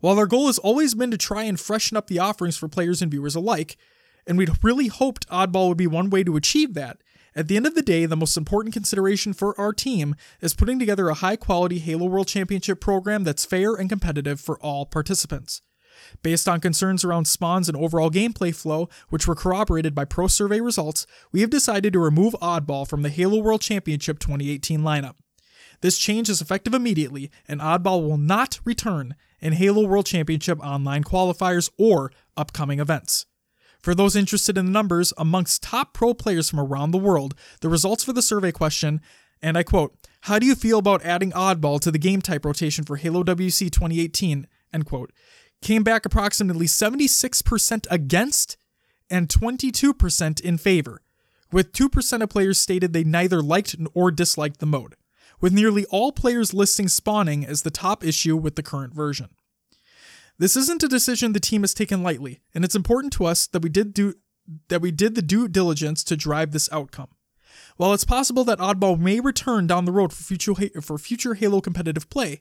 While 0.00 0.18
our 0.18 0.26
goal 0.26 0.48
has 0.48 0.58
always 0.58 0.96
been 0.96 1.12
to 1.12 1.16
try 1.16 1.44
and 1.44 1.60
freshen 1.60 1.96
up 1.96 2.08
the 2.08 2.18
offerings 2.18 2.56
for 2.56 2.66
players 2.66 3.00
and 3.00 3.12
viewers 3.12 3.36
alike, 3.36 3.76
and 4.30 4.38
we'd 4.38 4.62
really 4.62 4.86
hoped 4.86 5.28
Oddball 5.28 5.66
would 5.66 5.76
be 5.76 5.88
one 5.88 6.08
way 6.08 6.22
to 6.22 6.36
achieve 6.36 6.74
that. 6.74 6.98
At 7.34 7.48
the 7.48 7.56
end 7.56 7.66
of 7.66 7.74
the 7.74 7.82
day, 7.82 8.06
the 8.06 8.16
most 8.16 8.36
important 8.36 8.72
consideration 8.72 9.32
for 9.32 9.60
our 9.60 9.72
team 9.72 10.14
is 10.40 10.54
putting 10.54 10.78
together 10.78 11.08
a 11.08 11.14
high 11.14 11.34
quality 11.34 11.80
Halo 11.80 12.06
World 12.06 12.28
Championship 12.28 12.80
program 12.80 13.24
that's 13.24 13.44
fair 13.44 13.74
and 13.74 13.88
competitive 13.88 14.40
for 14.40 14.56
all 14.60 14.86
participants. 14.86 15.62
Based 16.22 16.48
on 16.48 16.60
concerns 16.60 17.04
around 17.04 17.24
spawns 17.24 17.68
and 17.68 17.76
overall 17.76 18.08
gameplay 18.08 18.54
flow, 18.54 18.88
which 19.08 19.26
were 19.26 19.34
corroborated 19.34 19.96
by 19.96 20.04
pro 20.04 20.28
survey 20.28 20.60
results, 20.60 21.08
we 21.32 21.40
have 21.40 21.50
decided 21.50 21.92
to 21.92 21.98
remove 21.98 22.34
Oddball 22.34 22.88
from 22.88 23.02
the 23.02 23.10
Halo 23.10 23.40
World 23.42 23.62
Championship 23.62 24.20
2018 24.20 24.80
lineup. 24.80 25.16
This 25.80 25.98
change 25.98 26.28
is 26.28 26.40
effective 26.40 26.72
immediately, 26.72 27.32
and 27.48 27.60
Oddball 27.60 28.06
will 28.08 28.16
not 28.16 28.60
return 28.64 29.16
in 29.40 29.54
Halo 29.54 29.88
World 29.88 30.06
Championship 30.06 30.60
online 30.60 31.02
qualifiers 31.02 31.68
or 31.76 32.12
upcoming 32.36 32.78
events. 32.78 33.26
For 33.80 33.94
those 33.94 34.14
interested 34.14 34.58
in 34.58 34.66
the 34.66 34.72
numbers, 34.72 35.12
amongst 35.16 35.62
top 35.62 35.94
pro 35.94 36.12
players 36.12 36.50
from 36.50 36.60
around 36.60 36.90
the 36.90 36.98
world, 36.98 37.34
the 37.60 37.68
results 37.68 38.04
for 38.04 38.12
the 38.12 38.22
survey 38.22 38.52
question, 38.52 39.00
and 39.42 39.56
I 39.56 39.62
quote, 39.62 39.94
How 40.22 40.38
do 40.38 40.46
you 40.46 40.54
feel 40.54 40.78
about 40.78 41.04
adding 41.04 41.32
Oddball 41.32 41.80
to 41.80 41.90
the 41.90 41.98
game 41.98 42.20
type 42.20 42.44
rotation 42.44 42.84
for 42.84 42.96
Halo 42.96 43.22
WC 43.24 43.70
2018? 43.70 44.46
End 44.72 44.86
quote. 44.86 45.12
Came 45.62 45.82
back 45.82 46.04
approximately 46.06 46.66
76% 46.66 47.86
against 47.90 48.56
and 49.10 49.28
22% 49.28 50.40
in 50.40 50.58
favor, 50.58 51.02
with 51.50 51.72
2% 51.72 52.22
of 52.22 52.28
players 52.28 52.60
stated 52.60 52.92
they 52.92 53.04
neither 53.04 53.42
liked 53.42 53.76
or 53.92 54.10
disliked 54.10 54.60
the 54.60 54.66
mode, 54.66 54.94
with 55.40 55.52
nearly 55.52 55.84
all 55.86 56.12
players 56.12 56.54
listing 56.54 56.88
spawning 56.88 57.44
as 57.44 57.62
the 57.62 57.70
top 57.70 58.04
issue 58.04 58.36
with 58.36 58.56
the 58.56 58.62
current 58.62 58.94
version. 58.94 59.30
This 60.40 60.56
isn't 60.56 60.82
a 60.82 60.88
decision 60.88 61.34
the 61.34 61.38
team 61.38 61.60
has 61.60 61.74
taken 61.74 62.02
lightly, 62.02 62.40
and 62.54 62.64
it's 62.64 62.74
important 62.74 63.12
to 63.12 63.26
us 63.26 63.46
that 63.48 63.60
we 63.60 63.68
did 63.68 63.92
do 63.92 64.14
that 64.70 64.80
we 64.80 64.90
did 64.90 65.14
the 65.14 65.20
due 65.20 65.46
diligence 65.48 66.02
to 66.04 66.16
drive 66.16 66.52
this 66.52 66.72
outcome. 66.72 67.08
While 67.76 67.92
it's 67.92 68.06
possible 68.06 68.42
that 68.44 68.58
Oddball 68.58 68.98
may 68.98 69.20
return 69.20 69.66
down 69.66 69.84
the 69.84 69.92
road 69.92 70.14
for 70.14 70.22
future 70.22 70.54
for 70.80 70.96
future 70.96 71.34
Halo 71.34 71.60
competitive 71.60 72.08
play, 72.08 72.40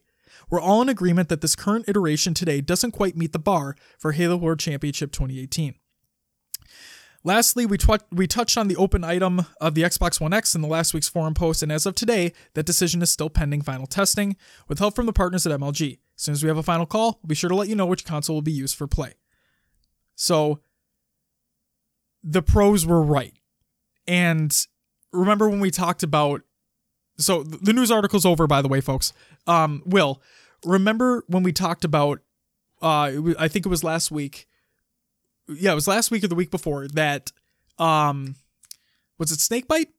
we're 0.49 0.61
all 0.61 0.81
in 0.81 0.87
agreement 0.87 1.27
that 1.27 1.41
this 1.41 1.57
current 1.57 1.89
iteration 1.89 2.33
today 2.33 2.61
doesn't 2.61 2.91
quite 2.91 3.17
meet 3.17 3.33
the 3.33 3.37
bar 3.37 3.75
for 3.97 4.13
Halo 4.13 4.37
World 4.37 4.59
Championship 4.59 5.11
2018. 5.11 5.75
Lastly, 7.25 7.65
we, 7.65 7.77
tw- 7.77 8.05
we 8.13 8.27
touched 8.27 8.57
on 8.57 8.69
the 8.69 8.77
open 8.77 9.03
item 9.03 9.45
of 9.59 9.75
the 9.75 9.81
Xbox 9.81 10.21
One 10.21 10.31
X 10.31 10.55
in 10.55 10.61
the 10.61 10.69
last 10.69 10.93
week's 10.93 11.09
forum 11.09 11.33
post, 11.33 11.61
and 11.61 11.69
as 11.69 11.85
of 11.85 11.95
today, 11.95 12.31
that 12.53 12.65
decision 12.65 13.01
is 13.01 13.11
still 13.11 13.29
pending 13.29 13.61
final 13.61 13.87
testing 13.87 14.37
with 14.69 14.79
help 14.79 14.95
from 14.95 15.05
the 15.05 15.11
partners 15.11 15.45
at 15.45 15.59
MLG. 15.59 15.97
As 16.19 16.23
soon 16.25 16.33
as 16.33 16.43
we 16.43 16.49
have 16.49 16.57
a 16.57 16.63
final 16.63 16.85
call, 16.85 17.17
we'll 17.23 17.29
be 17.29 17.35
sure 17.35 17.49
to 17.49 17.55
let 17.55 17.69
you 17.69 17.75
know 17.75 17.85
which 17.85 18.05
console 18.05 18.35
will 18.35 18.41
be 18.41 18.51
used 18.51 18.75
for 18.75 18.85
play. 18.87 19.13
So, 20.15 20.59
the 22.21 22.41
pros 22.41 22.85
were 22.85 23.01
right. 23.01 23.33
And 24.05 24.53
remember 25.13 25.49
when 25.49 25.61
we 25.61 25.71
talked 25.71 26.03
about. 26.03 26.41
So, 27.17 27.43
the 27.43 27.73
news 27.73 27.89
article's 27.89 28.25
over, 28.25 28.47
by 28.47 28.61
the 28.61 28.67
way, 28.67 28.81
folks. 28.81 29.13
Um, 29.47 29.81
Will, 29.85 30.21
remember 30.63 31.23
when 31.27 31.43
we 31.43 31.53
talked 31.53 31.83
about. 31.83 32.19
Uh, 32.81 33.33
I 33.37 33.47
think 33.49 33.65
it 33.65 33.69
was 33.69 33.83
last 33.83 34.11
week 34.11 34.47
yeah, 35.49 35.71
it 35.71 35.75
was 35.75 35.87
last 35.87 36.11
week 36.11 36.23
or 36.23 36.27
the 36.27 36.35
week 36.35 36.51
before 36.51 36.87
that 36.89 37.31
um 37.77 38.35
was 39.17 39.31
it 39.31 39.39
Snakebite? 39.39 39.89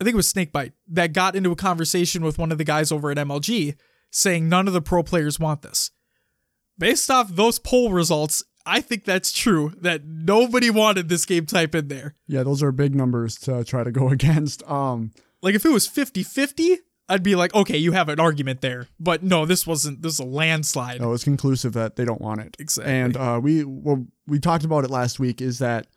I 0.00 0.04
think 0.04 0.14
it 0.14 0.16
was 0.16 0.32
Snakebite 0.32 0.72
that 0.88 1.12
got 1.12 1.36
into 1.36 1.50
a 1.50 1.56
conversation 1.56 2.24
with 2.24 2.38
one 2.38 2.52
of 2.52 2.58
the 2.58 2.64
guys 2.64 2.90
over 2.90 3.10
at 3.10 3.18
MLG 3.18 3.76
saying 4.10 4.48
none 4.48 4.66
of 4.66 4.74
the 4.74 4.82
pro 4.82 5.02
players 5.02 5.38
want 5.38 5.62
this. 5.62 5.90
Based 6.78 7.10
off 7.10 7.28
those 7.28 7.58
poll 7.58 7.92
results, 7.92 8.42
I 8.66 8.80
think 8.80 9.04
that's 9.04 9.32
true 9.32 9.72
that 9.80 10.04
nobody 10.04 10.70
wanted 10.70 11.08
this 11.08 11.26
game 11.26 11.46
type 11.46 11.74
in 11.74 11.88
there. 11.88 12.16
Yeah, 12.26 12.42
those 12.42 12.62
are 12.62 12.72
big 12.72 12.94
numbers 12.94 13.36
to 13.40 13.64
try 13.64 13.84
to 13.84 13.92
go 13.92 14.08
against. 14.10 14.68
Um 14.68 15.12
like 15.42 15.54
if 15.54 15.64
it 15.64 15.70
was 15.70 15.88
50-50, 15.88 16.76
I'd 17.10 17.22
be 17.24 17.34
like, 17.34 17.52
okay, 17.54 17.76
you 17.76 17.92
have 17.92 18.08
an 18.08 18.20
argument 18.20 18.60
there. 18.60 18.86
But 19.00 19.24
no, 19.24 19.44
this 19.44 19.66
wasn't. 19.66 20.00
This 20.00 20.14
is 20.14 20.18
a 20.20 20.24
landslide. 20.24 21.00
No, 21.00 21.12
it's 21.12 21.24
conclusive 21.24 21.72
that 21.72 21.96
they 21.96 22.04
don't 22.04 22.20
want 22.20 22.40
it. 22.40 22.56
Exactly. 22.60 22.92
And 22.92 23.16
uh, 23.16 23.40
we 23.42 23.64
well, 23.64 24.06
we 24.28 24.38
talked 24.38 24.64
about 24.64 24.84
it 24.84 24.90
last 24.90 25.18
week. 25.18 25.40
Is 25.40 25.58
that 25.58 25.88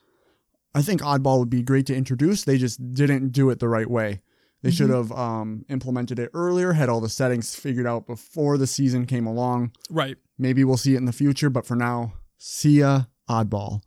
I 0.73 0.81
think 0.81 1.01
Oddball 1.01 1.39
would 1.39 1.51
be 1.51 1.61
great 1.61 1.85
to 1.87 1.95
introduce. 1.95 2.43
They 2.43 2.57
just 2.57 2.93
didn't 2.93 3.29
do 3.29 3.51
it 3.51 3.59
the 3.59 3.69
right 3.69 3.89
way. 3.89 4.21
They 4.63 4.69
mm-hmm. 4.69 4.75
should 4.75 4.89
have 4.89 5.11
um, 5.11 5.65
implemented 5.69 6.17
it 6.17 6.31
earlier, 6.33 6.73
had 6.73 6.89
all 6.89 7.01
the 7.01 7.09
settings 7.09 7.53
figured 7.53 7.85
out 7.85 8.07
before 8.07 8.57
the 8.57 8.65
season 8.65 9.05
came 9.05 9.27
along. 9.27 9.73
Right. 9.89 10.17
Maybe 10.39 10.63
we'll 10.63 10.77
see 10.77 10.95
it 10.95 10.97
in 10.97 11.05
the 11.05 11.11
future, 11.11 11.49
but 11.49 11.65
for 11.65 11.75
now, 11.75 12.13
see 12.37 12.79
ya, 12.79 13.03
Oddball. 13.29 13.81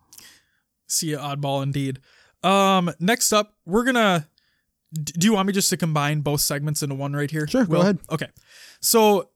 See 0.87 1.12
ya, 1.12 1.35
Oddball, 1.35 1.62
indeed. 1.62 1.99
Um, 2.42 2.92
next 3.00 3.33
up, 3.33 3.54
we're 3.64 3.85
gonna 3.85 4.28
do 4.92 5.26
you 5.26 5.33
want 5.33 5.47
me 5.47 5.52
just 5.52 5.68
to 5.71 5.76
combine 5.76 6.21
both 6.21 6.40
segments 6.40 6.83
into 6.83 6.95
one 6.95 7.12
right 7.12 7.30
here? 7.30 7.47
Sure, 7.49 7.64
Will? 7.64 7.78
go 7.78 7.80
ahead. 7.83 7.99
Okay. 8.11 8.28
So 8.80 9.30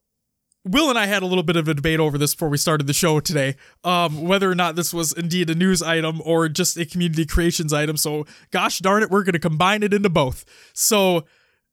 Will 0.64 0.90
and 0.90 0.98
I 0.98 1.06
had 1.06 1.22
a 1.22 1.26
little 1.26 1.42
bit 1.42 1.56
of 1.56 1.68
a 1.68 1.74
debate 1.74 2.00
over 2.00 2.18
this 2.18 2.34
before 2.34 2.50
we 2.50 2.58
started 2.58 2.86
the 2.86 2.92
show 2.92 3.18
today, 3.18 3.56
um, 3.82 4.20
whether 4.22 4.50
or 4.50 4.54
not 4.54 4.76
this 4.76 4.92
was 4.92 5.12
indeed 5.12 5.48
a 5.48 5.54
news 5.54 5.80
item 5.80 6.20
or 6.22 6.50
just 6.50 6.76
a 6.76 6.84
community 6.84 7.24
creations 7.24 7.72
item. 7.72 7.96
So, 7.96 8.26
gosh 8.50 8.78
darn 8.80 9.02
it, 9.02 9.10
we're 9.10 9.22
going 9.22 9.32
to 9.32 9.38
combine 9.38 9.82
it 9.82 9.94
into 9.94 10.10
both. 10.10 10.44
So, 10.74 11.24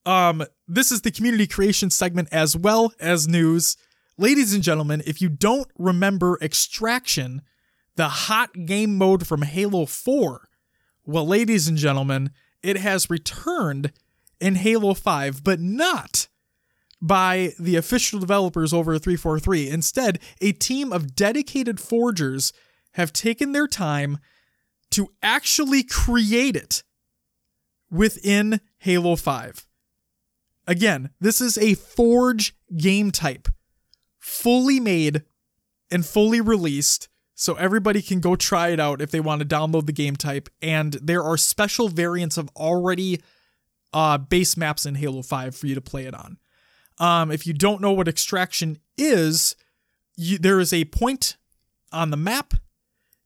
um, 0.05 0.45
this 0.69 0.89
is 0.89 1.01
the 1.01 1.11
community 1.11 1.47
creation 1.47 1.89
segment 1.89 2.29
as 2.31 2.55
well 2.55 2.93
as 2.97 3.27
news. 3.27 3.75
Ladies 4.17 4.53
and 4.53 4.63
gentlemen, 4.63 5.03
if 5.05 5.21
you 5.21 5.27
don't 5.27 5.67
remember 5.77 6.39
Extraction, 6.41 7.41
the 7.97 8.07
hot 8.07 8.51
game 8.65 8.97
mode 8.97 9.27
from 9.27 9.41
Halo 9.41 9.85
4, 9.85 10.47
well, 11.05 11.27
ladies 11.27 11.67
and 11.67 11.77
gentlemen, 11.77 12.31
it 12.63 12.77
has 12.77 13.09
returned 13.09 13.91
in 14.39 14.55
Halo 14.55 14.93
5, 14.93 15.43
but 15.43 15.59
not 15.59 16.29
by 17.01 17.53
the 17.59 17.75
official 17.75 18.19
developers 18.19 18.73
over 18.73 18.93
at 18.93 19.03
343. 19.03 19.69
Instead, 19.69 20.19
a 20.41 20.51
team 20.51 20.91
of 20.91 21.15
dedicated 21.15 21.79
forgers 21.79 22.53
have 22.93 23.13
taken 23.13 23.51
their 23.51 23.67
time 23.67 24.17
to 24.91 25.09
actually 25.21 25.83
create 25.83 26.55
it 26.55 26.83
within 27.91 28.59
Halo 28.79 29.15
5. 29.15 29.67
Again, 30.65 31.11
this 31.19 31.39
is 31.39 31.57
a 31.57 31.75
Forge 31.75 32.55
game 32.75 33.11
type, 33.11 33.47
fully 34.19 34.79
made 34.79 35.23
and 35.89 36.05
fully 36.05 36.41
released 36.41 37.07
so 37.33 37.53
everybody 37.53 38.01
can 38.01 38.19
go 38.19 38.35
try 38.35 38.69
it 38.69 38.79
out 38.79 39.01
if 39.01 39.11
they 39.11 39.19
want 39.19 39.39
to 39.41 39.47
download 39.47 39.85
the 39.85 39.93
game 39.93 40.15
type. 40.15 40.49
And 40.61 40.93
there 40.93 41.23
are 41.23 41.37
special 41.37 41.87
variants 41.87 42.37
of 42.37 42.49
already 42.55 43.21
uh, 43.93 44.17
base 44.17 44.57
maps 44.57 44.85
in 44.85 44.95
Halo 44.95 45.21
5 45.21 45.55
for 45.55 45.67
you 45.67 45.75
to 45.75 45.81
play 45.81 46.05
it 46.05 46.15
on. 46.15 46.37
Um, 46.99 47.31
if 47.31 47.45
you 47.45 47.53
don't 47.53 47.81
know 47.81 47.91
what 47.91 48.07
extraction 48.07 48.79
is, 48.97 49.55
you, 50.15 50.37
there 50.37 50.59
is 50.59 50.73
a 50.73 50.85
point 50.85 51.37
on 51.91 52.09
the 52.09 52.17
map. 52.17 52.53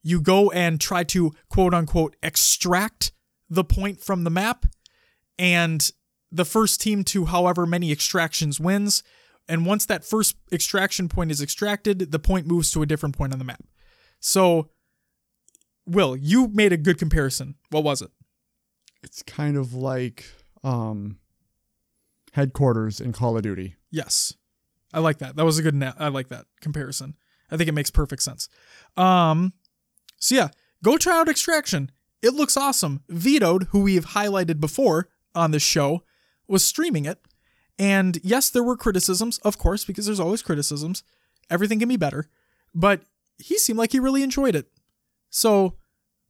You 0.03 0.19
go 0.19 0.51
and 0.51 0.79
try 0.81 1.03
to 1.05 1.33
quote 1.49 1.73
unquote 1.73 2.15
extract 2.21 3.11
the 3.49 3.63
point 3.63 3.99
from 4.01 4.23
the 4.23 4.29
map, 4.29 4.65
and 5.37 5.91
the 6.31 6.45
first 6.45 6.79
team 6.81 7.03
to 7.03 7.25
however 7.25 7.65
many 7.65 7.91
extractions 7.91 8.59
wins. 8.59 9.03
And 9.47 9.65
once 9.65 9.85
that 9.87 10.05
first 10.05 10.35
extraction 10.51 11.09
point 11.09 11.31
is 11.31 11.41
extracted, 11.41 12.11
the 12.11 12.19
point 12.19 12.47
moves 12.47 12.71
to 12.71 12.81
a 12.81 12.85
different 12.85 13.17
point 13.17 13.33
on 13.33 13.39
the 13.39 13.45
map. 13.45 13.63
So, 14.19 14.69
Will, 15.85 16.15
you 16.15 16.47
made 16.47 16.71
a 16.71 16.77
good 16.77 16.97
comparison. 16.97 17.55
What 17.69 17.83
was 17.83 18.01
it? 18.01 18.11
It's 19.03 19.23
kind 19.23 19.57
of 19.57 19.73
like 19.73 20.25
um, 20.63 21.17
headquarters 22.31 22.99
in 22.99 23.13
Call 23.13 23.37
of 23.37 23.43
Duty. 23.43 23.75
Yes, 23.89 24.33
I 24.93 24.99
like 24.99 25.19
that. 25.19 25.35
That 25.35 25.45
was 25.45 25.57
a 25.57 25.61
good. 25.61 25.75
Na- 25.75 25.93
I 25.97 26.07
like 26.09 26.29
that 26.29 26.45
comparison. 26.61 27.15
I 27.49 27.57
think 27.57 27.67
it 27.67 27.73
makes 27.73 27.91
perfect 27.91 28.23
sense. 28.23 28.47
Um, 28.95 29.53
so 30.17 30.35
yeah, 30.35 30.49
go 30.83 30.97
try 30.97 31.19
out 31.19 31.29
Extraction. 31.29 31.91
It 32.21 32.33
looks 32.33 32.55
awesome. 32.55 33.03
Vetoed, 33.09 33.63
who 33.71 33.81
we've 33.81 34.05
highlighted 34.07 34.59
before 34.59 35.09
on 35.33 35.51
this 35.51 35.63
show, 35.63 36.03
was 36.47 36.63
streaming 36.63 37.05
it. 37.05 37.19
And 37.79 38.19
yes, 38.23 38.49
there 38.49 38.63
were 38.63 38.77
criticisms, 38.77 39.39
of 39.39 39.57
course, 39.57 39.85
because 39.85 40.05
there's 40.05 40.19
always 40.19 40.43
criticisms. 40.43 41.03
Everything 41.49 41.79
can 41.79 41.89
be 41.89 41.97
better. 41.97 42.29
But 42.75 43.01
he 43.37 43.57
seemed 43.57 43.79
like 43.79 43.91
he 43.91 43.99
really 43.99 44.21
enjoyed 44.23 44.55
it. 44.55 44.67
So, 45.29 45.77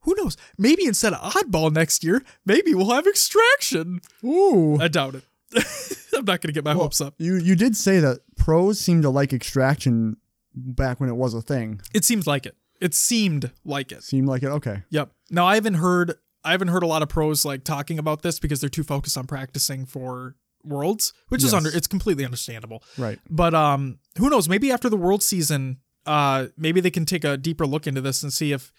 who 0.01 0.15
knows? 0.17 0.37
Maybe 0.57 0.85
instead 0.85 1.13
of 1.13 1.33
Oddball 1.33 1.71
next 1.73 2.03
year, 2.03 2.23
maybe 2.45 2.73
we'll 2.73 2.91
have 2.91 3.05
Extraction. 3.05 3.99
Ooh. 4.23 4.79
I 4.79 4.87
doubt 4.87 5.15
it. 5.15 5.23
I'm 6.13 6.25
not 6.25 6.41
going 6.41 6.49
to 6.49 6.51
get 6.51 6.63
my 6.63 6.73
well, 6.73 6.83
hopes 6.83 7.01
up. 7.01 7.15
You 7.17 7.37
you 7.37 7.55
did 7.55 7.75
say 7.75 7.99
that 7.99 8.19
pros 8.37 8.79
seem 8.79 9.01
to 9.01 9.09
like 9.09 9.33
Extraction 9.33 10.17
back 10.53 10.99
when 10.99 11.09
it 11.09 11.15
was 11.15 11.33
a 11.33 11.41
thing. 11.41 11.81
It 11.93 12.05
seems 12.05 12.27
like 12.27 12.45
it. 12.45 12.55
It 12.79 12.93
seemed 12.93 13.51
like 13.63 13.91
it. 13.91 14.03
Seemed 14.03 14.27
like 14.27 14.43
it. 14.43 14.47
Okay. 14.47 14.83
Yep. 14.89 15.11
Now 15.29 15.45
I 15.45 15.55
haven't 15.55 15.75
heard 15.75 16.15
I 16.43 16.51
haven't 16.51 16.69
heard 16.69 16.83
a 16.83 16.87
lot 16.87 17.01
of 17.01 17.09
pros 17.09 17.45
like 17.45 17.63
talking 17.63 17.99
about 17.99 18.21
this 18.21 18.39
because 18.39 18.59
they're 18.59 18.69
too 18.69 18.83
focused 18.83 19.17
on 19.17 19.27
practicing 19.27 19.85
for 19.85 20.35
worlds, 20.63 21.13
which 21.29 21.41
yes. 21.41 21.49
is 21.49 21.53
under 21.53 21.69
it's 21.69 21.87
completely 21.87 22.25
understandable. 22.25 22.83
Right. 22.97 23.19
But 23.29 23.53
um 23.53 23.99
who 24.17 24.29
knows, 24.29 24.49
maybe 24.49 24.71
after 24.71 24.89
the 24.89 24.97
world 24.97 25.23
season 25.23 25.79
uh, 26.05 26.47
maybe 26.57 26.81
they 26.81 26.91
can 26.91 27.05
take 27.05 27.23
a 27.23 27.37
deeper 27.37 27.65
look 27.65 27.87
into 27.87 28.01
this 28.01 28.23
and 28.23 28.33
see 28.33 28.51
if 28.51 28.71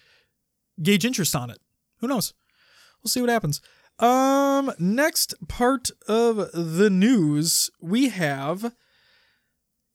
gauge 0.82 1.04
interest 1.04 1.34
on 1.36 1.50
it. 1.50 1.58
Who 2.00 2.08
knows? 2.08 2.34
We'll 3.02 3.10
see 3.10 3.20
what 3.20 3.30
happens. 3.30 3.60
Um, 3.98 4.72
next 4.78 5.34
part 5.48 5.90
of 6.08 6.50
the 6.52 6.90
news, 6.90 7.70
we 7.80 8.08
have 8.08 8.74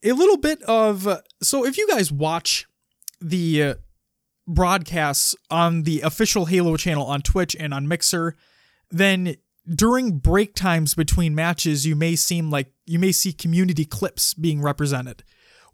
a 0.03 0.11
little 0.11 0.37
bit 0.37 0.61
of. 0.63 1.07
So, 1.41 1.65
if 1.65 1.77
you 1.77 1.87
guys 1.87 2.11
watch 2.11 2.65
the 3.19 3.63
uh, 3.63 3.73
broadcasts 4.47 5.35
on 5.49 5.83
the 5.83 6.01
official 6.01 6.45
Halo 6.45 6.77
channel 6.77 7.05
on 7.05 7.21
Twitch 7.21 7.55
and 7.59 7.73
on 7.73 7.87
Mixer, 7.87 8.35
then 8.89 9.35
during 9.67 10.19
break 10.19 10.55
times 10.55 10.93
between 10.93 11.35
matches, 11.35 11.85
you 11.85 11.95
may 11.95 12.15
seem 12.15 12.49
like 12.49 12.71
you 12.85 12.99
may 12.99 13.11
see 13.11 13.33
community 13.33 13.85
clips 13.85 14.33
being 14.33 14.61
represented. 14.61 15.23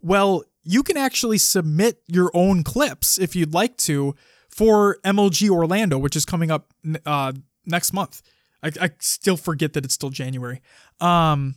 Well, 0.02 0.44
you 0.64 0.82
can 0.82 0.96
actually 0.96 1.38
submit 1.38 2.02
your 2.06 2.30
own 2.34 2.64
clips 2.64 3.18
if 3.18 3.36
you'd 3.36 3.54
like 3.54 3.76
to 3.78 4.14
for 4.48 4.98
MLG 5.04 5.48
Orlando, 5.48 5.98
which 5.98 6.16
is 6.16 6.24
coming 6.24 6.50
up 6.50 6.72
uh, 7.06 7.32
next 7.66 7.92
month. 7.92 8.22
I, 8.62 8.70
I, 8.80 8.90
still 8.98 9.36
forget 9.36 9.74
that 9.74 9.84
it's 9.84 9.94
still 9.94 10.10
January. 10.10 10.62
Um, 11.00 11.56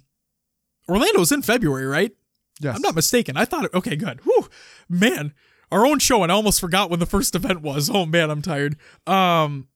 Orlando's 0.90 1.32
in 1.32 1.42
February, 1.42 1.86
right? 1.86 2.12
Yes. 2.60 2.76
I'm 2.76 2.82
not 2.82 2.96
mistaken. 2.96 3.38
I 3.38 3.46
thought, 3.46 3.66
it, 3.66 3.74
okay, 3.74 3.96
good. 3.96 4.22
Whew, 4.22 4.50
man, 4.90 5.34
our 5.72 5.86
own 5.86 6.00
show, 6.00 6.24
and 6.24 6.32
I 6.32 6.36
almost 6.36 6.60
forgot 6.60 6.90
when 6.90 7.00
the 7.00 7.06
first 7.06 7.36
event 7.36 7.62
was. 7.62 7.90
Oh 7.90 8.06
man, 8.06 8.30
I'm 8.30 8.42
tired. 8.42 8.78
Um, 9.06 9.68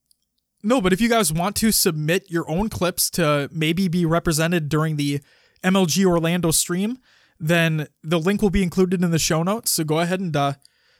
no, 0.63 0.81
but 0.81 0.93
if 0.93 1.01
you 1.01 1.09
guys 1.09 1.33
want 1.33 1.55
to 1.57 1.71
submit 1.71 2.29
your 2.29 2.49
own 2.49 2.69
clips 2.69 3.09
to 3.11 3.49
maybe 3.51 3.87
be 3.87 4.05
represented 4.05 4.69
during 4.69 4.95
the 4.95 5.21
MLG 5.63 6.05
Orlando 6.05 6.51
stream, 6.51 6.99
then 7.39 7.87
the 8.03 8.19
link 8.19 8.41
will 8.41 8.51
be 8.51 8.63
included 8.63 9.03
in 9.03 9.11
the 9.11 9.19
show 9.19 9.43
notes. 9.43 9.71
So 9.71 9.83
go 9.83 9.99
ahead 9.99 10.19
and 10.19 10.35
uh, 10.35 10.53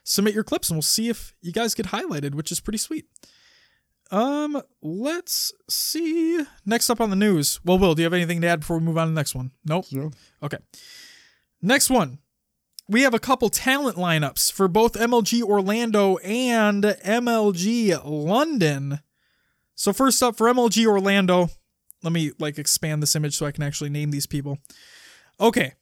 submit 0.04 0.34
your 0.34 0.44
clips, 0.44 0.70
and 0.70 0.78
we'll 0.78 0.82
see 0.82 1.10
if 1.10 1.36
you 1.42 1.52
guys 1.52 1.74
get 1.74 1.88
highlighted, 1.88 2.36
which 2.36 2.52
is 2.52 2.60
pretty 2.60 2.80
sweet. 2.80 3.06
Um, 4.12 4.62
let's 4.82 5.54
see. 5.70 6.44
Next 6.66 6.90
up 6.90 7.00
on 7.00 7.10
the 7.10 7.16
news. 7.16 7.60
Well, 7.64 7.80
Will, 7.80 7.96
do 7.96 8.02
you 8.02 8.06
have 8.06 8.14
anything 8.14 8.42
to 8.42 8.48
add 8.48 8.60
before 8.60 8.78
we 8.78 8.84
move 8.84 8.98
on 8.98 9.08
to 9.08 9.12
the 9.14 9.16
next 9.20 9.34
one? 9.34 9.52
Nope. 9.66 9.86
So, 9.86 10.12
Okay. 10.44 10.58
Next 11.62 11.90
one. 11.90 12.20
We 12.90 13.04
have 13.04 13.14
a 13.14 13.20
couple 13.20 13.48
talent 13.50 13.96
lineups 13.96 14.52
for 14.52 14.68
both 14.68 14.94
MLG 14.94 15.42
Orlando 15.44 16.18
and 16.18 16.84
MLG 16.84 18.02
London. 18.04 19.00
So 19.76 19.94
first 19.94 20.22
up 20.22 20.36
for 20.36 20.48
MLG 20.52 20.86
Orlando, 20.86 21.50
let 22.04 22.12
me 22.12 22.32
like 22.38 22.60
expand 22.60 23.02
this 23.02 23.16
image 23.16 23.38
so 23.38 23.46
I 23.46 23.52
can 23.52 23.64
actually 23.64 23.92
name 23.92 24.12
these 24.12 24.26
people. 24.28 24.58
Okay. 25.40 25.74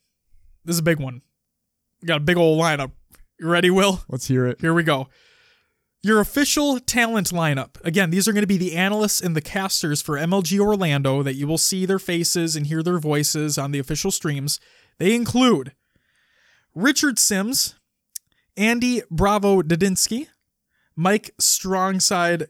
This 0.64 0.76
is 0.76 0.80
a 0.80 0.84
big 0.84 1.00
one. 1.00 1.22
We 2.02 2.08
got 2.08 2.18
a 2.18 2.24
big 2.24 2.38
old 2.38 2.62
lineup. 2.62 2.92
You 3.40 3.48
ready, 3.48 3.72
Will? 3.72 4.02
let's 4.08 4.28
hear 4.28 4.46
it. 4.46 4.62
Here 4.62 4.74
we 4.74 4.84
go. 4.84 5.08
Your 6.02 6.22
official 6.22 6.80
talent 6.80 7.28
lineup. 7.28 7.76
Again, 7.84 8.10
these 8.10 8.26
are 8.28 8.32
going 8.32 8.44
to 8.44 8.48
be 8.48 8.58
the 8.58 8.76
analysts 8.78 9.20
and 9.20 9.36
the 9.36 9.42
casters 9.42 10.02
for 10.02 10.18
MLG 10.18 10.58
Orlando 10.58 11.22
that 11.24 11.36
you 11.36 11.46
will 11.46 11.58
see 11.58 11.86
their 11.86 12.00
faces 12.00 12.56
and 12.56 12.68
hear 12.68 12.82
their 12.82 13.00
voices 13.00 13.58
on 13.58 13.72
the 13.72 13.80
official 13.80 14.10
streams. 14.10 14.62
They 14.98 15.14
include 15.14 15.74
Richard 16.74 17.20
Sims, 17.20 17.76
Andy 18.56 19.02
Bravo 19.12 19.62
Dadinsky, 19.62 20.28
Mike 20.96 21.32
Strongside 21.42 22.48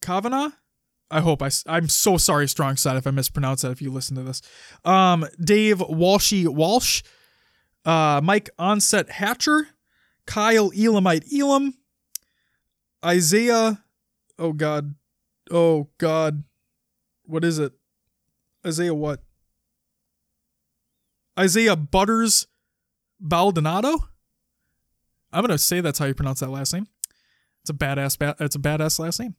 Cavanaugh. 0.00 0.50
I 1.10 1.20
hope 1.20 1.42
I, 1.42 1.50
I'm 1.66 1.88
so 1.90 2.16
sorry, 2.16 2.46
Strongside, 2.46 2.96
if 2.96 3.06
I 3.06 3.10
mispronounce 3.10 3.60
that 3.60 3.72
if 3.72 3.82
you 3.82 3.90
listen 3.90 4.16
to 4.16 4.22
this. 4.22 4.40
Um, 4.86 5.26
Dave 5.42 5.78
Walshy 5.78 6.48
Walsh, 6.48 7.02
uh, 7.84 8.22
Mike 8.22 8.48
Onset 8.58 9.10
Hatcher, 9.10 9.68
Kyle 10.24 10.70
Elamite 10.74 11.24
Elam, 11.30 11.74
Isaiah. 13.04 13.82
Oh 14.38 14.52
God. 14.52 14.94
Oh 15.50 15.88
God. 15.98 16.44
What 17.24 17.44
is 17.44 17.58
it? 17.58 17.72
Isaiah 18.66 18.94
what? 18.94 19.22
Isaiah 21.38 21.76
Butters 21.76 22.46
Baldonado? 23.18 24.08
I'm 25.32 25.42
gonna 25.42 25.58
say 25.58 25.80
that's 25.80 25.98
how 25.98 26.06
you 26.06 26.14
pronounce 26.14 26.40
that 26.40 26.50
last 26.50 26.72
name. 26.74 26.86
It's 27.62 27.70
a 27.70 27.74
badass. 27.74 28.18
Ba- 28.18 28.36
it's 28.40 28.56
a 28.56 28.58
badass 28.58 28.98
last 28.98 29.20
name. 29.20 29.36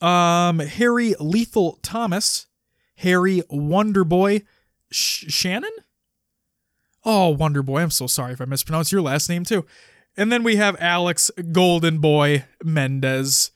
Um, 0.00 0.58
Harry 0.58 1.14
Lethal 1.20 1.78
Thomas, 1.82 2.46
Harry 2.96 3.42
Wonderboy 3.50 4.44
Sh- 4.90 5.32
Shannon. 5.32 5.70
Oh, 7.04 7.36
Wonderboy. 7.38 7.82
I'm 7.82 7.90
so 7.90 8.06
sorry 8.06 8.32
if 8.32 8.40
I 8.40 8.44
mispronounced 8.44 8.92
your 8.92 9.02
last 9.02 9.28
name 9.28 9.44
too. 9.44 9.64
And 10.16 10.30
then 10.30 10.42
we 10.42 10.56
have 10.56 10.76
Alex 10.78 11.30
Golden 11.52 11.98
Boy 11.98 12.44
Mendez. 12.62 13.50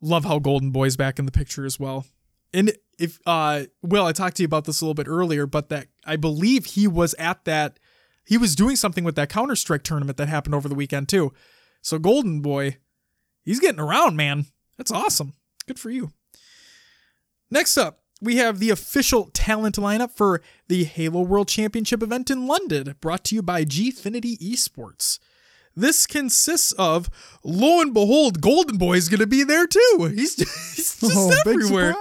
Love 0.00 0.24
how 0.24 0.38
Golden 0.38 0.70
Boy's 0.70 0.96
back 0.96 1.18
in 1.18 1.26
the 1.26 1.32
picture 1.32 1.64
as 1.64 1.80
well. 1.80 2.06
And 2.52 2.72
if 2.98 3.18
uh 3.26 3.64
Will, 3.82 4.04
I 4.04 4.12
talked 4.12 4.36
to 4.36 4.42
you 4.42 4.46
about 4.46 4.64
this 4.64 4.80
a 4.80 4.84
little 4.84 4.94
bit 4.94 5.08
earlier, 5.08 5.46
but 5.46 5.68
that 5.70 5.88
I 6.04 6.16
believe 6.16 6.66
he 6.66 6.86
was 6.86 7.14
at 7.14 7.44
that 7.44 7.78
he 8.24 8.36
was 8.36 8.54
doing 8.54 8.76
something 8.76 9.04
with 9.04 9.16
that 9.16 9.28
Counter-Strike 9.28 9.82
tournament 9.82 10.16
that 10.18 10.28
happened 10.28 10.54
over 10.54 10.68
the 10.68 10.74
weekend 10.74 11.08
too. 11.08 11.32
So 11.82 11.98
Golden 11.98 12.40
Boy, 12.40 12.76
he's 13.42 13.60
getting 13.60 13.80
around, 13.80 14.16
man. 14.16 14.46
That's 14.76 14.92
awesome. 14.92 15.32
Good 15.66 15.78
for 15.78 15.90
you. 15.90 16.12
Next 17.50 17.76
up, 17.76 18.02
we 18.20 18.36
have 18.36 18.58
the 18.58 18.70
official 18.70 19.30
talent 19.32 19.76
lineup 19.76 20.12
for 20.12 20.42
the 20.68 20.84
Halo 20.84 21.22
World 21.22 21.48
Championship 21.48 22.02
event 22.02 22.30
in 22.30 22.46
London, 22.46 22.94
brought 23.00 23.24
to 23.24 23.34
you 23.34 23.42
by 23.42 23.64
Gfinity 23.64 24.38
Esports. 24.38 25.18
This 25.76 26.06
consists 26.06 26.72
of, 26.72 27.08
lo 27.44 27.80
and 27.80 27.94
behold, 27.94 28.40
Golden 28.40 28.76
Boy 28.76 28.94
is 28.94 29.08
going 29.08 29.20
to 29.20 29.26
be 29.26 29.44
there 29.44 29.66
too. 29.66 30.10
He's, 30.14 30.34
he's 30.76 31.00
just 31.00 31.16
oh, 31.16 31.32
everywhere. 31.46 31.94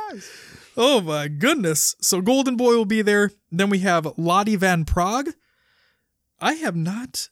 Oh 0.76 1.02
my 1.02 1.28
goodness. 1.28 1.96
So 2.02 2.22
Golden 2.22 2.56
Boy 2.56 2.76
will 2.76 2.86
be 2.86 3.02
there. 3.02 3.32
Then 3.52 3.70
we 3.70 3.80
have 3.80 4.08
Lottie 4.18 4.56
Van 4.56 4.86
Praag. 4.86 5.34
I 6.40 6.54
have 6.54 6.76
not 6.76 7.30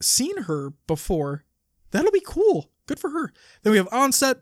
seen 0.00 0.44
her 0.44 0.72
before. 0.86 1.44
That'll 1.90 2.10
be 2.10 2.22
cool. 2.24 2.70
Good 2.86 2.98
for 2.98 3.10
her. 3.10 3.32
Then 3.62 3.72
we 3.72 3.76
have 3.76 3.88
Onset, 3.92 4.38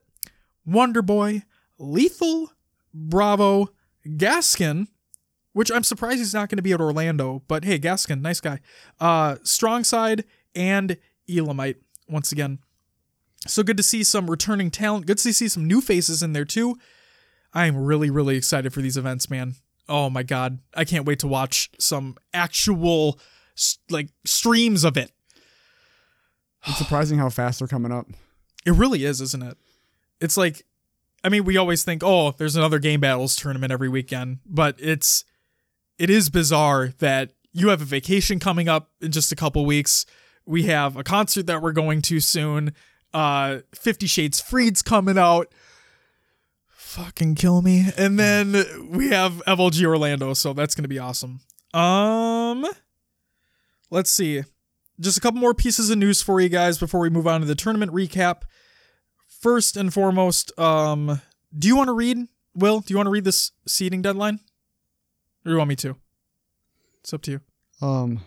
Wonder 0.64 1.02
Boy, 1.02 1.42
Lethal, 1.78 2.52
Bravo, 2.94 3.68
Gaskin, 4.06 4.88
which 5.52 5.70
I'm 5.70 5.84
surprised 5.84 6.18
he's 6.18 6.34
not 6.34 6.48
going 6.48 6.56
to 6.56 6.62
be 6.62 6.72
at 6.72 6.80
Orlando, 6.80 7.42
but 7.48 7.64
hey, 7.64 7.78
Gaskin, 7.78 8.20
nice 8.20 8.40
guy. 8.40 8.60
Uh, 9.00 9.36
Strong 9.42 9.84
Side 9.84 10.24
and 10.54 10.96
Elamite 11.28 11.76
once 12.08 12.32
again. 12.32 12.58
So 13.46 13.62
good 13.62 13.76
to 13.76 13.82
see 13.82 14.02
some 14.02 14.30
returning 14.30 14.70
talent. 14.70 15.06
Good 15.06 15.18
to 15.18 15.32
see 15.32 15.48
some 15.48 15.66
new 15.66 15.80
faces 15.80 16.22
in 16.22 16.32
there 16.32 16.44
too. 16.44 16.76
I 17.54 17.66
am 17.66 17.76
really, 17.76 18.10
really 18.10 18.36
excited 18.36 18.72
for 18.72 18.82
these 18.82 18.96
events, 18.96 19.30
man. 19.30 19.54
Oh 19.88 20.10
my 20.10 20.22
god, 20.22 20.58
I 20.74 20.84
can't 20.84 21.06
wait 21.06 21.20
to 21.20 21.28
watch 21.28 21.70
some 21.78 22.16
actual 22.34 23.18
like 23.90 24.08
streams 24.24 24.84
of 24.84 24.96
it. 24.96 25.12
It's 26.66 26.78
surprising 26.78 27.18
how 27.18 27.30
fast 27.30 27.60
they're 27.60 27.68
coming 27.68 27.92
up. 27.92 28.06
It 28.66 28.72
really 28.72 29.04
is, 29.04 29.20
isn't 29.20 29.42
it? 29.42 29.56
It's 30.20 30.36
like, 30.36 30.66
I 31.24 31.28
mean, 31.28 31.44
we 31.44 31.56
always 31.56 31.84
think, 31.84 32.02
oh, 32.04 32.32
there's 32.32 32.56
another 32.56 32.78
game 32.78 33.00
battles 33.00 33.36
tournament 33.36 33.72
every 33.72 33.88
weekend, 33.88 34.38
but 34.44 34.76
it's, 34.78 35.24
it 35.98 36.10
is 36.10 36.28
bizarre 36.30 36.92
that 36.98 37.32
you 37.52 37.68
have 37.68 37.80
a 37.80 37.86
vacation 37.86 38.38
coming 38.38 38.68
up 38.68 38.90
in 39.00 39.10
just 39.10 39.32
a 39.32 39.36
couple 39.36 39.64
weeks. 39.64 40.04
We 40.48 40.64
have 40.64 40.96
a 40.96 41.04
concert 41.04 41.46
that 41.46 41.62
we're 41.62 41.72
going 41.72 42.02
to 42.02 42.20
soon. 42.20 42.72
Uh, 43.14 43.58
Fifty 43.74 44.06
Shades 44.06 44.40
Freed's 44.40 44.82
coming 44.82 45.18
out. 45.18 45.48
Fucking 46.66 47.34
kill 47.34 47.62
me. 47.62 47.86
And 47.96 48.18
then 48.18 48.88
we 48.90 49.10
have 49.10 49.42
MLG 49.46 49.84
Orlando, 49.84 50.34
so 50.34 50.52
that's 50.52 50.74
gonna 50.74 50.88
be 50.88 50.98
awesome. 50.98 51.40
Um, 51.74 52.66
let's 53.90 54.10
see 54.10 54.42
just 55.00 55.18
a 55.18 55.20
couple 55.20 55.40
more 55.40 55.54
pieces 55.54 55.90
of 55.90 55.98
news 55.98 56.22
for 56.22 56.40
you 56.40 56.48
guys 56.48 56.78
before 56.78 57.00
we 57.00 57.10
move 57.10 57.26
on 57.26 57.40
to 57.40 57.46
the 57.46 57.54
tournament 57.54 57.92
recap. 57.92 58.42
First 59.26 59.76
and 59.76 59.92
foremost, 59.92 60.56
um, 60.58 61.20
do 61.56 61.68
you 61.68 61.76
want 61.76 61.88
to 61.88 61.92
read, 61.92 62.26
Will? 62.54 62.80
Do 62.80 62.92
you 62.92 62.96
want 62.96 63.06
to 63.06 63.10
read 63.10 63.24
this 63.24 63.52
seating 63.66 64.02
deadline? 64.02 64.40
Or 65.44 65.44
do 65.44 65.50
you 65.52 65.58
want 65.58 65.68
me 65.68 65.76
to? 65.76 65.96
It's 67.00 67.14
up 67.14 67.22
to 67.22 67.30
you. 67.32 67.40
Um, 67.80 68.20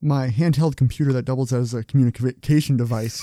my 0.00 0.28
handheld 0.28 0.76
computer 0.76 1.12
that 1.12 1.24
doubles 1.24 1.52
as 1.52 1.74
a 1.74 1.82
communication 1.84 2.76
device 2.76 3.22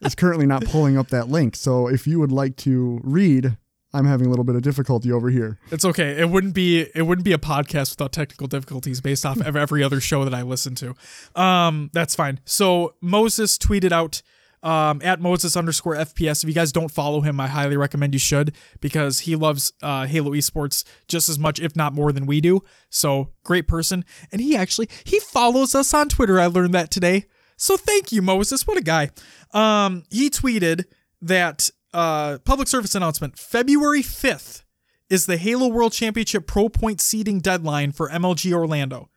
is 0.00 0.14
currently 0.14 0.46
not 0.46 0.64
pulling 0.64 0.96
up 0.96 1.08
that 1.08 1.28
link. 1.28 1.56
So 1.56 1.88
if 1.88 2.06
you 2.06 2.18
would 2.20 2.32
like 2.32 2.56
to 2.58 3.00
read, 3.02 3.56
I'm 3.92 4.04
having 4.06 4.26
a 4.26 4.30
little 4.30 4.44
bit 4.44 4.56
of 4.56 4.62
difficulty 4.62 5.10
over 5.10 5.30
here. 5.30 5.58
It's 5.70 5.84
okay. 5.84 6.20
It 6.20 6.28
wouldn't 6.28 6.54
be 6.54 6.86
it 6.94 7.02
wouldn't 7.02 7.24
be 7.24 7.32
a 7.32 7.38
podcast 7.38 7.92
without 7.92 8.12
technical 8.12 8.46
difficulties 8.46 9.00
based 9.00 9.24
off 9.24 9.40
of 9.40 9.56
every 9.56 9.82
other 9.82 10.00
show 10.00 10.24
that 10.24 10.34
I 10.34 10.42
listen 10.42 10.74
to. 10.76 10.94
Um, 11.40 11.90
that's 11.92 12.14
fine. 12.14 12.40
So 12.44 12.94
Moses 13.00 13.56
tweeted 13.58 13.92
out 13.92 14.22
um, 14.66 15.00
at 15.04 15.20
Moses 15.20 15.56
underscore 15.56 15.94
FPS. 15.94 16.42
If 16.42 16.48
you 16.48 16.54
guys 16.54 16.72
don't 16.72 16.90
follow 16.90 17.20
him, 17.20 17.38
I 17.38 17.46
highly 17.46 17.76
recommend 17.76 18.14
you 18.14 18.18
should 18.18 18.52
because 18.80 19.20
he 19.20 19.36
loves 19.36 19.72
uh, 19.80 20.06
Halo 20.06 20.32
esports 20.32 20.82
just 21.06 21.28
as 21.28 21.38
much, 21.38 21.60
if 21.60 21.76
not 21.76 21.94
more, 21.94 22.10
than 22.10 22.26
we 22.26 22.40
do. 22.40 22.62
So 22.90 23.30
great 23.44 23.68
person, 23.68 24.04
and 24.32 24.40
he 24.40 24.56
actually 24.56 24.88
he 25.04 25.20
follows 25.20 25.76
us 25.76 25.94
on 25.94 26.08
Twitter. 26.08 26.40
I 26.40 26.46
learned 26.46 26.74
that 26.74 26.90
today. 26.90 27.26
So 27.56 27.76
thank 27.76 28.10
you, 28.10 28.20
Moses. 28.22 28.66
What 28.66 28.76
a 28.76 28.82
guy. 28.82 29.10
Um, 29.54 30.02
he 30.10 30.30
tweeted 30.30 30.86
that 31.22 31.70
uh, 31.94 32.38
public 32.44 32.66
service 32.66 32.96
announcement 32.96 33.38
February 33.38 34.02
5th 34.02 34.64
is 35.08 35.26
the 35.26 35.36
Halo 35.36 35.68
World 35.68 35.92
Championship 35.92 36.48
Pro 36.48 36.68
Point 36.68 37.00
seeding 37.00 37.38
deadline 37.38 37.92
for 37.92 38.08
MLG 38.08 38.52
Orlando. 38.52 39.08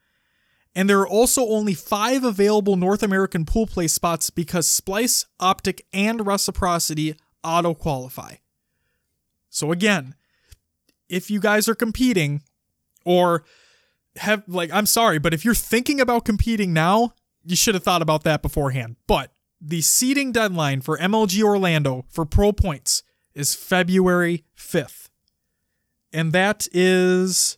And 0.75 0.89
there 0.89 0.99
are 0.99 1.07
also 1.07 1.47
only 1.47 1.73
five 1.73 2.23
available 2.23 2.75
North 2.75 3.03
American 3.03 3.45
pool 3.45 3.67
play 3.67 3.87
spots 3.87 4.29
because 4.29 4.67
Splice, 4.67 5.25
Optic, 5.39 5.85
and 5.91 6.25
Reciprocity 6.25 7.15
auto 7.43 7.73
qualify. 7.73 8.35
So, 9.49 9.71
again, 9.71 10.15
if 11.09 11.31
you 11.31 11.39
guys 11.39 11.67
are 11.67 11.75
competing 11.75 12.43
or 13.03 13.43
have, 14.17 14.43
like, 14.47 14.71
I'm 14.71 14.85
sorry, 14.85 15.17
but 15.17 15.33
if 15.33 15.43
you're 15.43 15.55
thinking 15.55 15.99
about 15.99 16.23
competing 16.23 16.71
now, 16.71 17.13
you 17.43 17.55
should 17.55 17.73
have 17.73 17.83
thought 17.83 18.01
about 18.01 18.23
that 18.23 18.41
beforehand. 18.41 18.97
But 19.07 19.31
the 19.59 19.81
seeding 19.81 20.31
deadline 20.31 20.81
for 20.81 20.97
MLG 20.97 21.41
Orlando 21.41 22.05
for 22.09 22.25
pro 22.25 22.51
points 22.51 23.03
is 23.33 23.55
February 23.55 24.45
5th. 24.57 25.09
And 26.13 26.31
that 26.33 26.67
is 26.71 27.57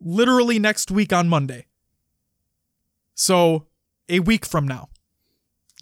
literally 0.00 0.58
next 0.58 0.90
week 0.90 1.12
on 1.12 1.28
Monday. 1.28 1.66
So, 3.20 3.66
a 4.08 4.20
week 4.20 4.46
from 4.46 4.66
now. 4.66 4.88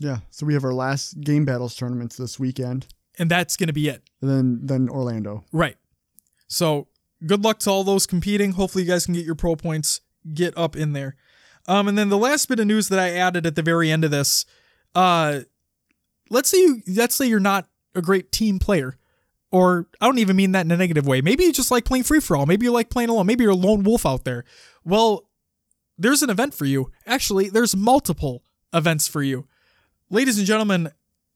Yeah. 0.01 0.19
So 0.31 0.45
we 0.45 0.55
have 0.55 0.65
our 0.65 0.75
last 0.75 1.21
game 1.21 1.45
battles 1.45 1.77
tournaments 1.77 2.17
this 2.17 2.37
weekend, 2.41 2.89
and 3.17 3.31
that's 3.31 3.57
going 3.57 3.69
to 3.69 3.73
be 3.73 3.87
it. 3.89 4.03
and 4.21 4.29
then 4.29 4.61
then 4.65 4.89
Orlando. 4.89 5.45
Right. 5.53 5.77
So 6.49 6.89
good 7.25 7.45
luck 7.45 7.61
to 7.61 7.71
all 7.71 7.85
those 7.85 8.07
competing. 8.09 8.53
Hopefully, 8.53 8.83
you 8.83 8.91
guys 8.91 9.05
can 9.05 9.15
get 9.15 9.25
your 9.25 9.37
pro 9.37 9.55
points, 9.55 10.01
get 10.35 10.59
up 10.59 10.75
in 10.75 10.95
there. 10.95 11.15
Um, 11.69 11.87
and 11.87 11.97
then 11.97 12.09
the 12.09 12.19
last 12.19 12.49
bit 12.49 12.59
of 12.59 12.67
news 12.67 12.89
that 12.89 12.99
I 12.99 13.11
added 13.11 13.47
at 13.47 13.55
the 13.55 13.63
very 13.63 13.89
end 13.89 14.05
of 14.05 14.11
this, 14.11 14.45
uh, 14.97 15.43
let's 16.31 16.51
say 16.51 16.59
you 16.59 16.83
let's 16.89 17.15
say 17.15 17.27
you're 17.27 17.39
not 17.39 17.69
a 17.95 18.03
great 18.03 18.33
team 18.33 18.59
player, 18.59 18.97
or 19.53 19.87
I 20.01 20.07
don't 20.07 20.19
even 20.19 20.35
mean 20.35 20.51
that 20.53 20.65
in 20.65 20.73
a 20.73 20.77
negative 20.77 21.07
way. 21.07 21.21
Maybe 21.21 21.45
you 21.45 21.53
just 21.53 21.71
like 21.71 21.85
playing 21.85 22.03
free 22.03 22.19
for 22.19 22.37
all. 22.37 22.47
Maybe 22.47 22.67
you 22.67 22.73
like 22.73 22.91
playing 22.91 23.11
alone. 23.11 23.27
Maybe 23.27 23.45
you're 23.45 23.53
a 23.53 23.57
lone 23.57 23.85
wolf 23.85 24.05
out 24.05 24.25
there. 24.25 24.45
Well, 24.85 25.28
there's 25.99 26.23
an 26.23 26.31
event 26.31 26.55
for 26.55 26.65
you. 26.65 26.91
Actually, 27.07 27.49
there's 27.49 27.77
multiple 27.77 28.43
events 28.73 29.09
for 29.09 29.23
you. 29.23 29.47
Ladies 30.11 30.39
and 30.39 30.47
gentlemen, 30.47 30.91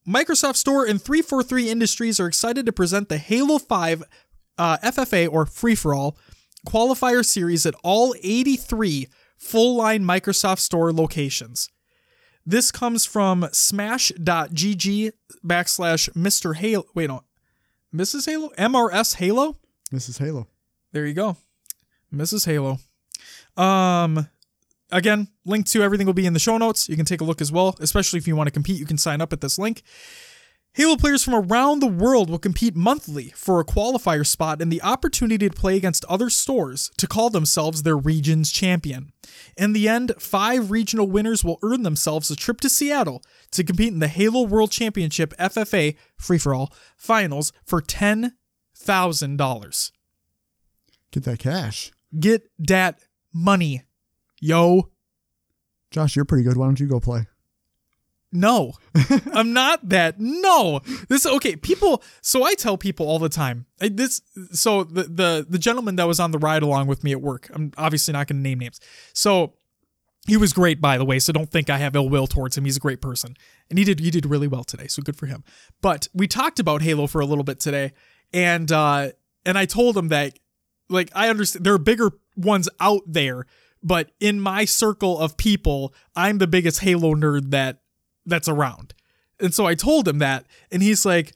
Microsoft 0.07 0.57
Store 0.57 0.85
and 0.85 1.01
343 1.01 1.69
Industries 1.69 2.19
are 2.19 2.27
excited 2.27 2.67
to 2.67 2.73
present 2.73 3.09
the 3.09 3.19
Halo 3.19 3.59
5 3.59 4.03
uh, 4.59 4.77
FFA 4.79 5.31
or 5.31 5.47
free 5.47 5.75
for 5.75 5.95
all 5.95 6.17
qualifier 6.67 7.25
series 7.25 7.67
at 7.67 7.75
all 7.83 8.15
83 8.23 9.09
full 9.37 9.77
line 9.77 10.05
Microsoft 10.05 10.61
Store 10.61 10.93
locations. 10.93 11.69
This 12.45 12.73
comes 12.73 13.05
from 13.05 13.49
smash.gg 13.53 15.13
backslash 15.45 16.11
Mr. 16.11 16.57
Halo. 16.57 16.87
Wait, 16.95 17.09
no. 17.09 17.25
Mrs. 17.95 18.27
Halo? 18.27 18.51
MRS 18.59 19.17
Halo? 19.17 19.57
Is 19.93 20.19
Halo. 20.19 20.49
There 20.93 21.07
you 21.07 21.15
go. 21.15 21.37
Mrs. 22.13 22.47
Halo. 22.47 22.79
Um 23.57 24.29
again, 24.93 25.29
link 25.45 25.67
to 25.67 25.83
everything 25.83 26.07
will 26.07 26.15
be 26.15 26.27
in 26.27 26.35
the 26.35 26.39
show 26.39 26.59
notes. 26.59 26.89
You 26.89 26.97
can 26.97 27.05
take 27.05 27.21
a 27.21 27.25
look 27.25 27.41
as 27.41 27.51
well, 27.51 27.75
especially 27.81 28.19
if 28.19 28.29
you 28.29 28.37
want 28.37 28.47
to 28.47 28.53
compete, 28.53 28.79
you 28.79 28.87
can 28.87 28.99
sign 28.99 29.21
up 29.21 29.33
at 29.33 29.41
this 29.41 29.59
link. 29.59 29.83
Halo 30.75 30.97
players 30.97 31.23
from 31.23 31.35
around 31.35 31.81
the 31.81 31.87
world 31.87 32.31
will 32.31 32.39
compete 32.39 32.75
monthly 32.75 33.29
for 33.37 33.61
a 33.61 33.65
qualifier 33.65 34.27
spot 34.27 34.63
and 34.63 34.73
the 34.73 34.81
opportunity 34.81 35.47
to 35.47 35.55
play 35.55 35.77
against 35.77 36.03
other 36.07 36.31
stores 36.31 36.91
to 36.97 37.07
call 37.07 37.29
themselves 37.29 37.83
their 37.83 37.97
region's 37.97 38.51
champion. 38.51 39.13
In 39.59 39.75
the 39.75 39.87
end, 39.87 40.15
five 40.19 40.71
regional 40.71 41.07
winners 41.07 41.45
will 41.45 41.59
earn 41.63 41.83
themselves 41.83 42.31
a 42.31 42.37
trip 42.37 42.59
to 42.63 42.71
Seattle 42.71 43.23
to 43.51 43.63
compete 43.63 43.93
in 43.93 43.99
the 43.99 44.09
Halo 44.09 44.47
World 44.47 44.71
Championship 44.71 45.37
FFA 45.37 45.95
free 46.17 46.39
for 46.39 46.55
all 46.55 46.73
finals 46.97 47.53
for 47.67 47.83
$10,000. 47.83 49.93
Get 51.11 51.25
that 51.25 51.39
cash. 51.39 51.93
Get 52.19 52.49
that 52.59 52.99
money. 53.35 53.83
Yo. 54.43 54.91
Josh, 55.93 56.17
you're 56.17 56.25
pretty 56.25 56.43
good. 56.43 56.57
Why 56.57 56.67
don't 56.67 56.81
you 56.81 56.89
go 56.89 56.99
play? 56.99 57.27
No, 58.33 58.73
I'm 59.35 59.53
not 59.53 59.91
that. 59.91 60.19
No, 60.19 60.81
this 61.09 61.27
okay. 61.27 61.55
People. 61.55 62.03
So 62.23 62.43
I 62.43 62.55
tell 62.55 62.77
people 62.77 63.07
all 63.07 63.19
the 63.19 63.29
time. 63.29 63.67
I, 63.81 63.89
this. 63.89 64.21
So 64.53 64.85
the 64.85 65.05
the 65.05 65.47
the 65.49 65.59
gentleman 65.59 65.97
that 65.97 66.09
was 66.09 66.19
on 66.19 66.33
the 66.33 66.39
ride 66.39 66.63
along 66.63 66.89
with 66.89 67.05
me 67.05 67.13
at 67.13 67.21
work. 67.21 67.51
I'm 67.55 67.73
obviously 67.77 68.13
not 68.13 68.27
going 68.27 68.39
to 68.39 68.43
name 68.43 68.59
names. 68.59 68.81
So 69.13 69.53
he 70.27 70.37
was 70.37 70.53
great, 70.53 70.81
by 70.81 70.99
the 70.99 71.05
way. 71.05 71.19
So 71.19 71.33
don't 71.33 71.51
think 71.51 71.71
I 71.71 71.77
have 71.79 71.95
ill 71.95 72.09
will 72.09 72.27
towards 72.27 72.57
him. 72.57 72.65
He's 72.65 72.79
a 72.79 72.81
great 72.81 73.03
person, 73.03 73.37
and 73.71 73.79
he 73.79 73.85
did 73.85 74.01
he 74.01 74.11
did 74.11 74.27
really 74.27 74.49
well 74.49 74.65
today. 74.65 74.89
So 74.89 75.03
good 75.03 75.17
for 75.17 75.27
him. 75.27 75.45
But 75.83 76.09
we 76.15 76.27
talked 76.27 76.59
about 76.59 76.83
Halo 76.83 77.07
for 77.07 77.21
a 77.21 77.27
little 77.27 77.45
bit 77.45 77.61
today, 77.61 77.93
and 78.33 78.73
uh 78.73 79.11
and 79.45 79.59
I 79.59 79.67
told 79.67 79.97
him 79.97 80.09
that 80.09 80.39
like 80.89 81.11
I 81.15 81.29
understand 81.29 81.67
there 81.67 81.75
are 81.75 81.79
bigger 81.79 82.13
ones 82.37 82.69
out 82.81 83.03
there, 83.07 83.47
but 83.83 84.11
in 84.21 84.41
my 84.41 84.65
circle 84.65 85.19
of 85.19 85.37
people, 85.37 85.95
I'm 86.15 86.39
the 86.39 86.47
biggest 86.47 86.81
Halo 86.81 87.15
nerd 87.15 87.51
that 87.51 87.79
that's 88.25 88.49
around. 88.49 88.95
And 89.41 89.53
so 89.53 89.67
I 89.67 89.75
told 89.75 90.07
him 90.07 90.19
that, 90.19 90.47
and 90.71 90.83
he's 90.83 91.05
like, 91.05 91.35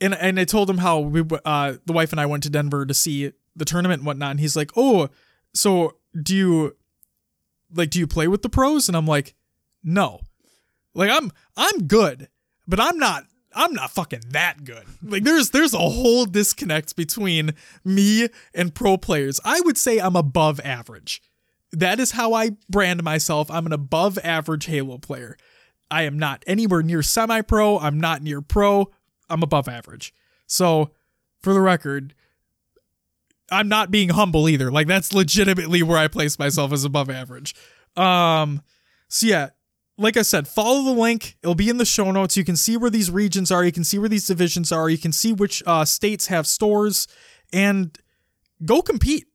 and 0.00 0.14
and 0.14 0.38
I 0.38 0.44
told 0.44 0.70
him 0.70 0.78
how 0.78 1.00
we 1.00 1.24
uh 1.44 1.74
the 1.84 1.92
wife 1.92 2.12
and 2.12 2.20
I 2.20 2.26
went 2.26 2.42
to 2.44 2.50
Denver 2.50 2.86
to 2.86 2.94
see 2.94 3.32
the 3.56 3.64
tournament 3.64 4.00
and 4.00 4.06
whatnot, 4.06 4.32
and 4.32 4.40
he's 4.40 4.56
like, 4.56 4.70
oh, 4.76 5.08
so 5.52 5.96
do 6.20 6.36
you 6.36 6.76
like 7.74 7.90
do 7.90 7.98
you 7.98 8.06
play 8.06 8.28
with 8.28 8.42
the 8.42 8.48
pros? 8.48 8.88
And 8.88 8.96
I'm 8.96 9.06
like, 9.06 9.34
no, 9.82 10.20
like 10.94 11.10
I'm 11.10 11.32
I'm 11.56 11.86
good, 11.86 12.28
but 12.66 12.80
I'm 12.80 12.98
not 12.98 13.24
I'm 13.54 13.72
not 13.72 13.90
fucking 13.90 14.22
that 14.30 14.64
good. 14.64 14.84
Like 15.02 15.24
there's 15.24 15.50
there's 15.50 15.74
a 15.74 15.78
whole 15.78 16.24
disconnect 16.24 16.96
between 16.96 17.54
me 17.84 18.28
and 18.54 18.74
pro 18.74 18.96
players. 18.96 19.40
I 19.44 19.60
would 19.60 19.78
say 19.78 19.98
I'm 19.98 20.16
above 20.16 20.60
average. 20.60 21.22
That 21.74 22.00
is 22.00 22.12
how 22.12 22.32
I 22.32 22.50
brand 22.68 23.02
myself. 23.02 23.50
I'm 23.50 23.66
an 23.66 23.72
above 23.72 24.18
average 24.22 24.66
Halo 24.66 24.98
player. 24.98 25.36
I 25.90 26.02
am 26.02 26.18
not 26.18 26.42
anywhere 26.46 26.82
near 26.82 27.02
semi 27.02 27.42
pro. 27.42 27.78
I'm 27.78 28.00
not 28.00 28.22
near 28.22 28.40
pro. 28.40 28.90
I'm 29.28 29.42
above 29.42 29.68
average. 29.68 30.14
So, 30.46 30.90
for 31.40 31.52
the 31.52 31.60
record, 31.60 32.14
I'm 33.50 33.68
not 33.68 33.90
being 33.90 34.10
humble 34.10 34.48
either. 34.48 34.70
Like 34.70 34.86
that's 34.86 35.12
legitimately 35.12 35.82
where 35.82 35.98
I 35.98 36.08
place 36.08 36.38
myself 36.38 36.72
as 36.72 36.84
above 36.84 37.10
average. 37.10 37.54
Um 37.96 38.62
so 39.08 39.26
yeah, 39.26 39.50
like 39.96 40.16
I 40.16 40.22
said, 40.22 40.48
follow 40.48 40.82
the 40.82 40.98
link. 41.00 41.36
It'll 41.42 41.54
be 41.54 41.68
in 41.68 41.76
the 41.76 41.84
show 41.84 42.10
notes. 42.10 42.36
You 42.36 42.44
can 42.44 42.56
see 42.56 42.76
where 42.76 42.90
these 42.90 43.10
regions 43.10 43.50
are, 43.50 43.64
you 43.64 43.72
can 43.72 43.84
see 43.84 43.98
where 43.98 44.08
these 44.08 44.26
divisions 44.26 44.72
are, 44.72 44.88
you 44.88 44.98
can 44.98 45.12
see 45.12 45.32
which 45.32 45.62
uh 45.66 45.84
states 45.84 46.26
have 46.28 46.46
stores 46.46 47.06
and 47.52 47.96
go 48.64 48.82
compete. 48.82 49.26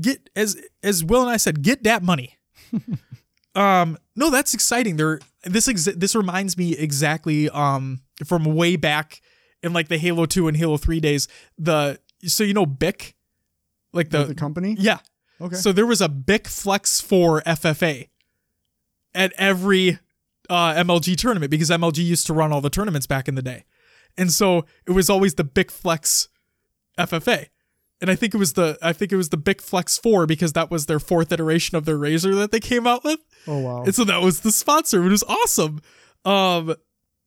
Get 0.00 0.28
as 0.34 0.56
as 0.82 1.04
Will 1.04 1.22
and 1.22 1.30
I 1.30 1.36
said, 1.36 1.62
get 1.62 1.84
that 1.84 2.02
money. 2.02 2.38
um 3.54 3.96
no, 4.16 4.30
that's 4.30 4.54
exciting. 4.54 4.96
There 4.96 5.20
this 5.44 5.68
ex- 5.68 5.84
this 5.96 6.14
reminds 6.14 6.56
me 6.56 6.72
exactly 6.76 7.48
um 7.50 8.00
from 8.24 8.44
way 8.44 8.76
back 8.76 9.20
in 9.62 9.72
like 9.72 9.88
the 9.88 9.98
Halo 9.98 10.26
2 10.26 10.48
and 10.48 10.56
Halo 10.56 10.76
3 10.76 11.00
days. 11.00 11.28
The 11.58 11.98
so 12.26 12.42
you 12.44 12.54
know 12.54 12.66
Bic 12.66 13.14
like 13.92 14.10
The, 14.10 14.24
the, 14.24 14.34
company? 14.34 14.76
yeah. 14.78 14.98
Okay. 15.40 15.56
So 15.56 15.72
there 15.72 15.86
was 15.86 16.00
a 16.00 16.08
Bic 16.08 16.48
Flex 16.48 17.00
4 17.00 17.42
FFA 17.42 18.08
at 19.14 19.32
every 19.36 19.98
uh, 20.50 20.74
MLG 20.74 21.16
tournament 21.16 21.50
because 21.50 21.70
MLG 21.70 21.98
used 22.04 22.26
to 22.26 22.34
run 22.34 22.52
all 22.52 22.60
the 22.60 22.70
tournaments 22.70 23.06
back 23.06 23.28
in 23.28 23.34
the 23.34 23.42
day. 23.42 23.64
And 24.16 24.32
so 24.32 24.64
it 24.86 24.92
was 24.92 25.08
always 25.10 25.34
the 25.34 25.44
Bic 25.44 25.70
Flex 25.70 26.28
FFA. 26.98 27.46
And 28.00 28.10
I 28.10 28.16
think 28.16 28.34
it 28.34 28.38
was 28.38 28.52
the 28.54 28.76
I 28.82 28.92
think 28.92 29.12
it 29.12 29.16
was 29.16 29.30
the 29.30 29.36
Bic 29.36 29.62
Flex 29.62 29.96
4 29.98 30.26
because 30.26 30.52
that 30.52 30.70
was 30.70 30.86
their 30.86 31.00
fourth 31.00 31.32
iteration 31.32 31.76
of 31.76 31.84
their 31.84 31.96
razor 31.96 32.34
that 32.34 32.50
they 32.50 32.60
came 32.60 32.86
out 32.86 33.04
with. 33.04 33.20
oh 33.46 33.58
wow. 33.60 33.82
And 33.84 33.94
so 33.94 34.04
that 34.04 34.20
was 34.20 34.40
the 34.40 34.52
sponsor. 34.52 35.04
It 35.04 35.08
was 35.10 35.22
awesome. 35.24 35.80
Um 36.24 36.74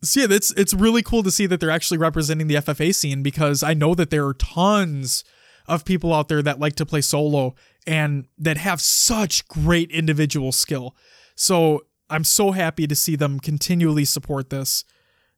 so 0.04 0.20
yeah, 0.20 0.28
it's 0.30 0.52
it's 0.52 0.74
really 0.74 1.02
cool 1.02 1.24
to 1.24 1.32
see 1.32 1.48
that 1.48 1.60
they're 1.60 1.72
actually 1.72 1.98
representing 1.98 2.48
the 2.48 2.56
FFA 2.56 2.94
scene 2.94 3.24
because 3.24 3.64
I 3.64 3.74
know 3.74 3.96
that 3.96 4.10
there 4.12 4.26
are 4.28 4.34
tons 4.34 5.24
of 5.68 5.84
people 5.86 6.14
out 6.14 6.28
there 6.28 6.42
that 6.44 6.60
like 6.60 6.76
to 6.76 6.86
play 6.86 7.02
solo 7.02 7.56
and 7.88 8.28
that 8.38 8.58
have 8.58 8.80
such 8.80 9.48
great 9.48 9.90
individual 9.92 10.52
skill. 10.52 10.96
So 11.36 11.86
I'm 12.10 12.24
so 12.24 12.52
happy 12.52 12.86
to 12.88 12.96
see 12.96 13.16
them 13.16 13.40
continually 13.40 14.06
support 14.06 14.50
this. 14.50 14.84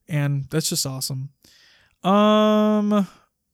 And 0.07 0.45
that's 0.49 0.69
just 0.69 0.85
awesome. 0.85 1.29
Um 2.03 3.07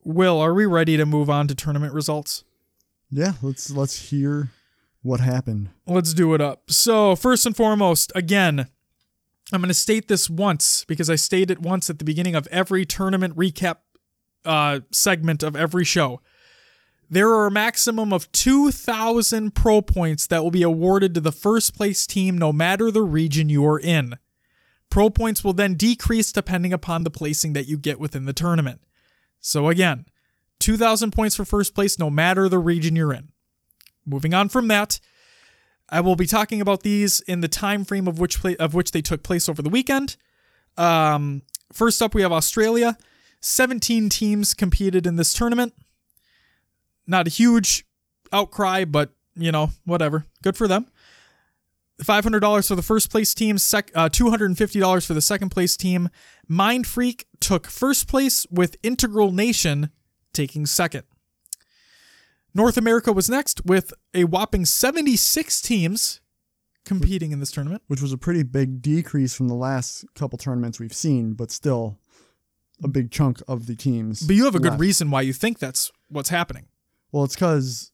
Will, 0.06 0.39
are 0.39 0.54
we 0.54 0.65
ready 0.65 0.96
to 0.96 1.06
move 1.06 1.30
on 1.30 1.48
to 1.50 1.56
tournament 1.56 1.94
results? 1.94 2.46
yeah, 3.12 3.34
let's 3.41 3.72
let's 3.72 4.10
hear 4.10 4.52
what 5.02 5.20
happened. 5.20 5.70
Let's 5.88 6.13
do 6.13 6.34
it 6.34 6.41
up. 6.41 6.70
So, 6.72 7.15
first 7.15 7.46
and 7.46 7.56
foremost, 7.56 8.12
again, 8.15 8.68
I'm 9.52 9.62
going 9.62 9.68
to 9.68 9.74
state 9.74 10.08
this 10.08 10.30
once 10.30 10.86
because 10.86 11.10
I 11.10 11.15
state 11.15 11.52
it 11.52 11.62
once 11.62 11.89
at 11.89 12.00
the 12.00 12.06
beginning 12.06 12.36
of 12.36 12.48
every 12.48 12.86
tournament 12.86 13.36
recap 13.36 13.78
uh, 14.44 14.82
segment 14.91 15.44
of 15.44 15.56
every 15.56 15.86
show. 15.86 16.22
There 17.08 17.30
are 17.30 17.46
a 17.46 17.52
maximum 17.52 18.12
of 18.12 18.32
2,000 18.32 19.54
pro 19.54 19.82
points 19.82 20.26
that 20.28 20.44
will 20.44 20.52
be 20.52 20.63
awarded 20.63 21.13
to 21.13 21.22
the 21.22 21.32
first 21.32 21.76
place 21.76 22.08
team 22.08 22.38
no 22.38 22.52
matter 22.52 22.89
the 22.89 23.04
region 23.04 23.48
you 23.48 23.65
are 23.68 23.80
in. 23.80 24.18
Pro 24.89 25.12
points 25.12 25.44
will 25.44 25.54
then 25.54 25.76
decrease 25.76 26.32
depending 26.32 26.74
upon 26.74 27.04
the 27.04 27.12
placing 27.12 27.54
that 27.54 27.68
you 27.68 27.78
get 27.78 28.00
within 28.00 28.26
the 28.26 28.34
tournament. 28.34 28.82
So, 29.47 29.69
again, 29.69 30.08
2,000 30.60 31.12
points 31.12 31.36
for 31.36 31.45
first 31.45 31.75
place 31.75 31.99
no 31.99 32.10
matter 32.10 32.49
the 32.49 32.58
region 32.58 32.95
you're 32.95 33.13
in. 33.13 33.29
Moving 34.03 34.34
on 34.34 34.49
from 34.49 34.67
that, 34.69 34.99
I 35.88 36.01
will 36.01 36.15
be 36.15 36.25
talking 36.25 36.62
about 36.62 36.81
these 36.81 37.19
in 37.21 37.41
the 37.41 37.47
time 37.47 37.86
frame 37.86 38.08
of 38.08 38.17
which 38.17 38.43
of 38.43 38.73
which 38.73 38.89
they 38.89 39.03
took 39.03 39.21
place 39.21 39.47
over 39.47 39.62
the 39.62 39.69
weekend. 39.69 40.17
Um, 40.77 41.43
first 41.71 42.01
up, 42.01 42.15
we 42.15 42.23
have 42.23 42.31
Australia. 42.31 42.97
17 43.41 44.10
teams 44.10 44.55
competed 44.55 45.05
in 45.05 45.15
this 45.15 45.31
tournament. 45.31 45.75
Not 47.05 47.27
a 47.27 47.29
huge 47.29 47.86
outcry, 48.34 48.84
but 48.84 49.12
you 49.36 49.51
know, 49.51 49.69
whatever. 49.84 50.25
Good 50.41 50.58
for 50.58 50.67
them. 50.67 50.88
$500 52.03 52.67
for 52.67 52.75
the 52.75 52.81
first 52.81 53.10
place 53.10 53.34
team, 53.34 53.58
sec- 53.58 53.91
uh, 53.95 54.10
$250 54.10 55.05
for 55.05 55.13
the 55.13 55.21
second 55.21 55.49
place 55.49 55.77
team. 55.77 56.10
Mind 56.47 56.86
Freak 56.88 57.25
took 57.39 57.67
first 57.67 58.08
place 58.08 58.45
with 58.51 58.75
Integral 58.84 59.31
Nation 59.31 59.89
taking 60.34 60.65
second. 60.65 61.03
North 62.53 62.77
America 62.77 63.12
was 63.12 63.29
next 63.29 63.65
with 63.65 63.93
a 64.13 64.23
whopping 64.25 64.65
76 64.65 65.62
teams 65.62 66.21
competing 66.86 67.31
in 67.31 67.39
this 67.39 67.51
tournament. 67.51 67.81
which 67.88 68.01
was 68.01 68.13
a 68.13 68.17
pretty 68.17 68.43
big 68.43 68.81
decrease 68.81 69.34
from 69.36 69.47
the 69.47 69.55
last 69.55 70.05
couple 70.15 70.38
tournaments 70.38 70.79
we've 70.79 70.93
seen, 70.93 71.34
but 71.34 71.51
still 71.51 71.97
a 72.84 72.88
big 72.88 73.10
chunk 73.12 73.41
of 73.47 73.67
the 73.67 73.75
teams. 73.75 74.21
But 74.21 74.36
you 74.36 74.45
have 74.45 74.55
a 74.55 74.60
good 74.60 74.79
reason 74.79 75.10
why 75.10 75.21
you 75.21 75.34
think 75.34 75.60
that's 75.60 75.91
what's 76.10 76.29
happening. 76.29 76.67
Well, 77.12 77.23
it's 77.23 77.36
because 77.36 77.91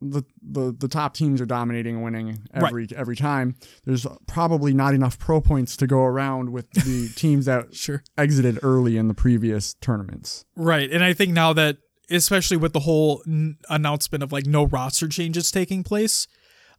the, 0.00 0.22
the 0.40 0.72
the 0.78 0.86
top 0.88 1.14
teams 1.14 1.40
are 1.40 1.46
dominating 1.46 1.96
and 1.96 2.04
winning 2.04 2.38
every 2.54 2.86
every 2.94 3.16
time. 3.16 3.56
There's 3.84 4.06
probably 4.26 4.72
not 4.72 4.94
enough 4.94 5.18
pro 5.18 5.40
points 5.40 5.76
to 5.78 5.86
go 5.86 6.00
around 6.00 6.52
with 6.52 6.70
the 6.70 7.10
teams 7.16 7.46
that 7.46 7.74
Sure. 7.74 8.02
exited 8.16 8.60
early 8.62 8.96
in 8.96 9.08
the 9.08 9.14
previous 9.14 9.74
tournaments. 9.74 10.44
Right. 10.56 10.90
And 10.90 11.02
I 11.02 11.12
think 11.14 11.32
now 11.32 11.52
that, 11.54 11.78
especially 12.10 12.56
with 12.56 12.72
the 12.74 12.80
whole 12.80 13.22
n- 13.26 13.56
announcement 13.68 14.22
of 14.22 14.30
like 14.32 14.46
no 14.46 14.66
roster 14.66 15.08
changes 15.08 15.50
taking 15.50 15.82
place, 15.82 16.28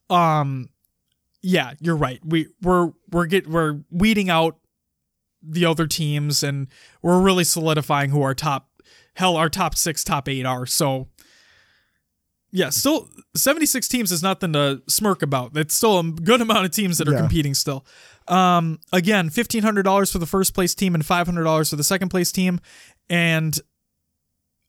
um, 0.09 0.69
yeah, 1.41 1.73
you're 1.79 1.95
right. 1.97 2.19
We 2.25 2.47
we're 2.61 2.91
we're 3.11 3.25
get 3.25 3.47
we're 3.47 3.81
weeding 3.91 4.29
out 4.29 4.57
the 5.41 5.65
other 5.65 5.87
teams 5.87 6.43
and 6.43 6.67
we're 7.01 7.19
really 7.21 7.43
solidifying 7.45 8.09
who 8.09 8.21
our 8.21 8.33
top 8.35 8.69
hell 9.15 9.35
our 9.37 9.49
top 9.49 9.75
six 9.75 10.03
top 10.03 10.27
eight 10.29 10.45
are. 10.45 10.65
So 10.65 11.07
yeah, 12.51 12.69
still 12.69 13.07
76 13.35 13.87
teams 13.87 14.11
is 14.11 14.23
nothing 14.23 14.53
to 14.53 14.81
smirk 14.87 15.21
about. 15.21 15.55
It's 15.55 15.73
still 15.75 15.99
a 15.99 16.03
good 16.03 16.41
amount 16.41 16.65
of 16.65 16.71
teams 16.71 16.97
that 16.97 17.07
are 17.07 17.13
Yeah. 17.13 17.19
competing 17.19 17.53
still. 17.53 17.85
Um, 18.27 18.79
again, 18.93 19.29
fifteen 19.31 19.63
hundred 19.63 19.83
dollars 19.83 20.11
for 20.11 20.19
the 20.19 20.25
first 20.27 20.53
place 20.53 20.75
team 20.75 20.93
and 20.93 21.03
five 21.05 21.25
hundred 21.27 21.43
dollars 21.45 21.69
for 21.71 21.75
the 21.77 21.83
second 21.83 22.09
place 22.09 22.31
team, 22.31 22.59
and 23.09 23.59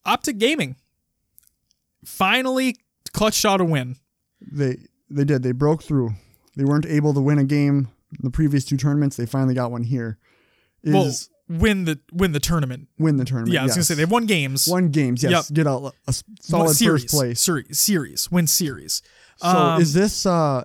Optic 0.06 0.38
Gaming 0.38 0.76
finally 2.04 2.76
clutched 3.12 3.44
out 3.44 3.60
a 3.60 3.64
win. 3.64 3.96
They 4.40 4.78
they 5.10 5.24
did. 5.24 5.42
They 5.42 5.52
broke 5.52 5.82
through. 5.82 6.10
They 6.56 6.64
weren't 6.64 6.86
able 6.86 7.14
to 7.14 7.20
win 7.20 7.38
a 7.38 7.44
game 7.44 7.88
in 8.12 8.18
the 8.22 8.30
previous 8.30 8.64
two 8.64 8.76
tournaments. 8.76 9.16
They 9.16 9.26
finally 9.26 9.54
got 9.54 9.70
one 9.70 9.82
here. 9.84 10.18
Is 10.82 10.94
well, 10.94 11.12
win 11.50 11.84
the 11.84 11.98
win 12.12 12.32
the 12.32 12.40
tournament. 12.40 12.88
win 12.98 13.16
the 13.16 13.24
tournament. 13.24 13.52
Yeah, 13.52 13.60
I 13.60 13.64
was 13.64 13.72
gonna 13.74 13.84
say 13.84 13.94
they've 13.94 14.10
won 14.10 14.24
games. 14.26 14.68
won 14.70 14.88
games. 14.90 15.22
Yes, 15.22 15.50
get 15.50 15.66
a, 15.66 15.70
a 15.70 15.80
Won 15.80 15.92
solid 16.40 16.74
series, 16.76 17.02
first 17.02 17.14
place. 17.14 17.40
Series, 17.40 17.78
series, 17.78 18.30
win 18.30 18.46
series. 18.46 19.02
So 19.36 19.48
Um, 19.48 19.82
is 19.82 19.92
this 19.92 20.24
uh 20.24 20.64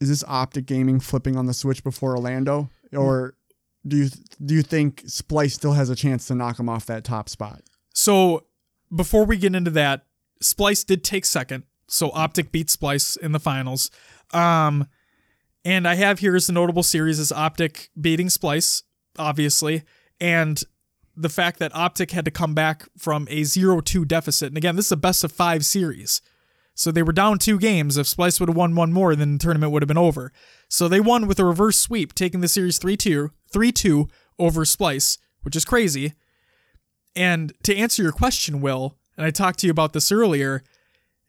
is 0.00 0.08
this 0.08 0.22
Optic 0.28 0.66
Gaming 0.66 1.00
flipping 1.00 1.36
on 1.36 1.46
the 1.46 1.54
Switch 1.54 1.82
before 1.82 2.12
Orlando, 2.16 2.70
or 2.92 3.34
do 3.86 3.96
you 3.96 4.08
do 4.44 4.54
you 4.54 4.62
think 4.62 5.02
Splice 5.06 5.54
still 5.54 5.72
has 5.72 5.90
a 5.90 5.96
chance 5.96 6.26
to 6.28 6.34
knock 6.34 6.58
him 6.58 6.68
off 6.68 6.86
that 6.86 7.02
top 7.02 7.28
spot? 7.28 7.62
So 7.92 8.44
before 8.94 9.24
we 9.24 9.36
get 9.36 9.54
into 9.54 9.70
that, 9.72 10.06
Splice 10.40 10.84
did 10.84 11.02
take 11.02 11.24
second. 11.24 11.64
So 11.88 12.10
Optic 12.12 12.52
beat 12.52 12.70
Splice 12.70 13.16
in 13.16 13.32
the 13.32 13.40
finals. 13.40 13.90
Um, 14.32 14.86
and 15.64 15.88
I 15.88 15.94
have 15.94 16.18
here 16.20 16.36
as 16.36 16.46
the 16.46 16.52
notable 16.52 16.82
series 16.82 17.18
is 17.18 17.32
Optic 17.32 17.90
beating 18.00 18.28
Splice, 18.28 18.82
obviously, 19.18 19.82
and 20.20 20.62
the 21.16 21.28
fact 21.28 21.58
that 21.58 21.74
Optic 21.74 22.10
had 22.10 22.24
to 22.26 22.30
come 22.30 22.54
back 22.54 22.88
from 22.96 23.26
a 23.30 23.40
0-2 23.40 24.06
deficit. 24.06 24.48
And 24.48 24.56
again, 24.56 24.76
this 24.76 24.86
is 24.86 24.92
a 24.92 24.96
best 24.96 25.24
of 25.24 25.32
five 25.32 25.64
series. 25.64 26.20
So 26.74 26.92
they 26.92 27.02
were 27.02 27.12
down 27.12 27.38
two 27.38 27.58
games. 27.58 27.96
If 27.96 28.06
Splice 28.06 28.38
would 28.38 28.50
have 28.50 28.56
won 28.56 28.74
one 28.74 28.92
more, 28.92 29.16
then 29.16 29.32
the 29.32 29.38
tournament 29.38 29.72
would 29.72 29.82
have 29.82 29.88
been 29.88 29.96
over. 29.96 30.30
So 30.68 30.88
they 30.88 31.00
won 31.00 31.26
with 31.26 31.38
a 31.40 31.44
reverse 31.44 31.78
sweep, 31.78 32.14
taking 32.14 32.42
the 32.42 32.48
series 32.48 32.78
3-2, 32.78 33.30
3-2 33.50 34.10
over 34.38 34.64
Splice, 34.66 35.16
which 35.40 35.56
is 35.56 35.64
crazy. 35.64 36.12
And 37.14 37.54
to 37.62 37.74
answer 37.74 38.02
your 38.02 38.12
question, 38.12 38.60
Will, 38.60 38.98
and 39.16 39.24
I 39.24 39.30
talked 39.30 39.60
to 39.60 39.66
you 39.66 39.70
about 39.70 39.94
this 39.94 40.12
earlier, 40.12 40.62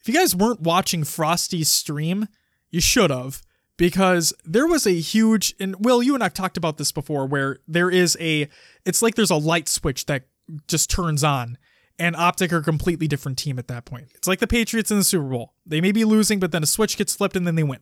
if 0.02 0.08
you 0.10 0.14
guys 0.14 0.36
weren't 0.36 0.62
watching 0.62 1.06
Frosty's 1.06 1.72
stream, 1.72 2.28
you 2.70 2.82
should 2.82 3.10
have, 3.10 3.42
because 3.78 4.34
there 4.44 4.68
was 4.68 4.86
a 4.86 4.92
huge, 4.92 5.56
and 5.60 5.76
Will, 5.86 6.04
you 6.04 6.16
and 6.16 6.24
I've 6.24 6.34
talked 6.34 6.58
about 6.58 6.78
this 6.78 6.92
before, 6.92 7.26
where 7.26 7.60
there 7.68 7.90
is 7.90 8.18
a, 8.20 8.50
it's 8.86 9.02
like 9.02 9.16
there's 9.16 9.32
a 9.32 9.36
light 9.36 9.70
switch 9.70 10.06
that 10.08 10.24
just 10.68 10.90
turns 10.90 11.24
on, 11.24 11.58
and 12.00 12.16
Optic 12.16 12.52
are 12.52 12.58
a 12.58 12.64
completely 12.64 13.08
different 13.08 13.38
team 13.38 13.58
at 13.60 13.68
that 13.68 13.86
point. 13.86 14.10
It's 14.16 14.28
like 14.28 14.40
the 14.40 14.48
Patriots 14.48 14.92
in 14.92 14.98
the 14.98 15.04
Super 15.04 15.30
Bowl. 15.30 15.54
They 15.66 15.82
may 15.82 15.92
be 15.92 16.04
losing, 16.06 16.40
but 16.40 16.52
then 16.52 16.64
a 16.64 16.68
switch 16.68 16.98
gets 16.98 17.16
flipped 17.16 17.36
and 17.36 17.48
then 17.48 17.56
they 17.56 17.64
win. 17.64 17.80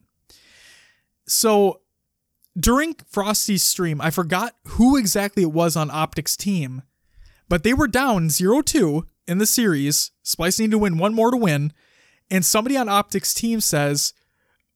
So 1.28 1.82
during 2.58 2.96
Frosty's 3.10 3.64
stream, 3.64 4.00
I 4.00 4.12
forgot 4.12 4.56
who 4.68 4.96
exactly 4.96 5.44
it 5.44 5.52
was 5.52 5.76
on 5.76 5.90
Optic's 5.90 6.38
team 6.38 6.84
but 7.48 7.64
they 7.64 7.74
were 7.74 7.88
down 7.88 8.30
0-2 8.30 9.04
in 9.28 9.38
the 9.38 9.46
series. 9.46 10.12
Splice 10.24 10.60
needed 10.60 10.72
to 10.72 10.78
win 10.80 10.98
one 10.98 11.14
more 11.14 11.32
to 11.32 11.38
win, 11.38 11.74
and 12.30 12.44
somebody 12.44 12.78
on 12.78 12.90
Optics 12.90 13.34
team 13.34 13.62
says, 13.62 14.14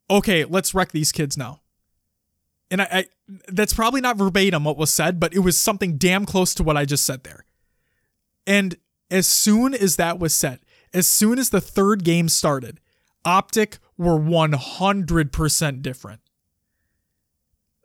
"Okay, 0.10 0.46
let's 0.46 0.74
wreck 0.74 0.92
these 0.92 1.12
kids 1.12 1.38
now." 1.38 1.62
And 2.72 2.82
I, 2.82 2.88
I 2.92 3.06
that's 3.48 3.74
probably 3.74 4.02
not 4.02 4.18
verbatim 4.18 4.64
what 4.64 4.78
was 4.78 4.94
said, 4.94 5.20
but 5.20 5.34
it 5.34 5.40
was 5.40 5.60
something 5.60 5.98
damn 5.98 6.26
close 6.26 6.54
to 6.56 6.64
what 6.64 6.78
I 6.78 6.86
just 6.86 7.06
said 7.06 7.24
there. 7.24 7.46
And 8.48 8.78
as 9.12 9.28
soon 9.28 9.74
as 9.74 9.96
that 9.98 10.20
was 10.20 10.34
said, 10.34 10.60
as 10.94 11.08
soon 11.08 11.40
as 11.40 11.50
the 11.50 11.62
third 11.62 12.04
game 12.04 12.30
started, 12.30 12.80
Optic 13.26 13.78
were 13.98 14.18
100% 14.18 15.82
different. 15.82 16.22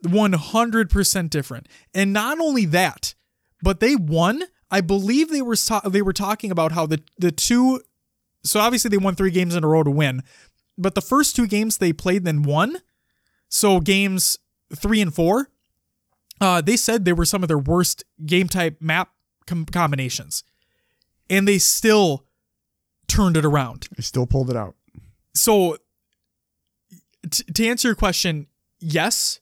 100% 0.05 1.31
different. 1.31 1.69
And 1.95 2.13
not 2.13 2.41
only 2.41 2.67
that, 2.67 3.15
but 3.63 3.81
they 3.81 3.97
won. 3.97 4.45
I 4.71 4.81
believe 4.81 5.31
they 5.31 5.43
were 5.43 5.57
they 5.89 6.03
were 6.03 6.13
talking 6.13 6.51
about 6.51 6.73
how 6.73 6.87
the 6.87 7.03
the 7.19 7.31
two 7.31 7.81
so 8.45 8.61
obviously 8.61 8.91
they 8.91 8.99
won 8.99 9.15
3 9.15 9.31
games 9.31 9.55
in 9.55 9.65
a 9.65 9.69
row 9.69 9.83
to 9.83 9.91
win. 9.91 10.23
But 10.77 10.95
the 10.95 11.01
first 11.01 11.37
two 11.37 11.47
games 11.47 11.79
they 11.79 11.93
played 11.93 12.25
then 12.25 12.43
won. 12.43 12.79
So 13.49 13.81
games 13.81 14.39
3 14.75 15.01
and 15.01 15.15
4 15.15 15.49
uh, 16.41 16.61
they 16.61 16.77
said 16.77 17.05
they 17.05 17.13
were 17.13 17.25
some 17.25 17.43
of 17.43 17.49
their 17.49 17.59
worst 17.59 18.05
game 18.25 18.49
type 18.49 18.77
map 18.81 19.11
com- 19.47 19.67
combinations. 19.67 20.43
And 21.31 21.49
they 21.49 21.59
still 21.59 22.27
turned 23.09 23.37
it 23.37 23.45
around. 23.45 23.89
They 23.97 24.03
still 24.03 24.27
pulled 24.27 24.51
it 24.51 24.57
out. 24.57 24.75
So, 25.35 25.79
t- 27.31 27.45
to 27.45 27.67
answer 27.67 27.89
your 27.89 27.95
question, 27.95 28.47
yes, 28.79 29.41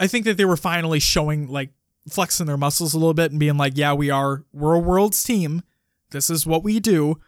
I 0.00 0.06
think 0.06 0.24
that 0.24 0.36
they 0.36 0.44
were 0.44 0.56
finally 0.56 0.98
showing 0.98 1.46
like 1.46 1.70
flexing 2.08 2.46
their 2.46 2.56
muscles 2.56 2.94
a 2.94 2.98
little 2.98 3.14
bit 3.14 3.30
and 3.30 3.40
being 3.40 3.56
like, 3.56 3.76
"Yeah, 3.76 3.92
we 3.92 4.10
are. 4.10 4.44
We're 4.52 4.74
a 4.74 4.80
world's 4.80 5.22
team. 5.22 5.62
This 6.10 6.30
is 6.30 6.46
what 6.46 6.64
we 6.64 6.80
do. 6.80 7.20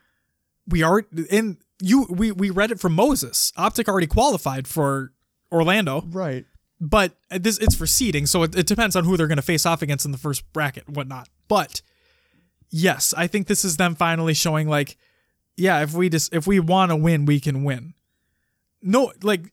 We 0.66 0.82
are." 0.82 1.04
And 1.30 1.58
you, 1.80 2.06
we 2.10 2.32
we 2.32 2.50
read 2.50 2.70
it 2.70 2.80
from 2.80 2.94
Moses. 2.94 3.52
Optic 3.56 3.88
already 3.88 4.06
qualified 4.06 4.66
for 4.68 5.12
Orlando, 5.52 6.02
Right. 6.06 6.44
but 6.80 7.14
this 7.30 7.58
it's 7.58 7.74
for 7.74 7.86
seeding, 7.86 8.26
so 8.26 8.42
it, 8.42 8.54
it 8.56 8.66
depends 8.66 8.96
on 8.96 9.04
who 9.04 9.16
they're 9.16 9.26
going 9.26 9.36
to 9.36 9.42
face 9.42 9.66
off 9.66 9.82
against 9.82 10.04
in 10.04 10.12
the 10.12 10.18
first 10.18 10.50
bracket 10.52 10.86
and 10.86 10.96
whatnot. 10.96 11.28
But 11.48 11.82
yes, 12.70 13.12
I 13.16 13.26
think 13.26 13.46
this 13.46 13.64
is 13.64 13.76
them 13.76 13.94
finally 13.94 14.34
showing 14.34 14.68
like, 14.68 14.96
yeah, 15.56 15.82
if 15.82 15.94
we 15.94 16.08
just 16.08 16.34
if 16.34 16.46
we 16.46 16.60
want 16.60 16.90
to 16.90 16.96
win, 16.96 17.24
we 17.26 17.40
can 17.40 17.64
win. 17.64 17.94
No, 18.82 19.12
like 19.22 19.52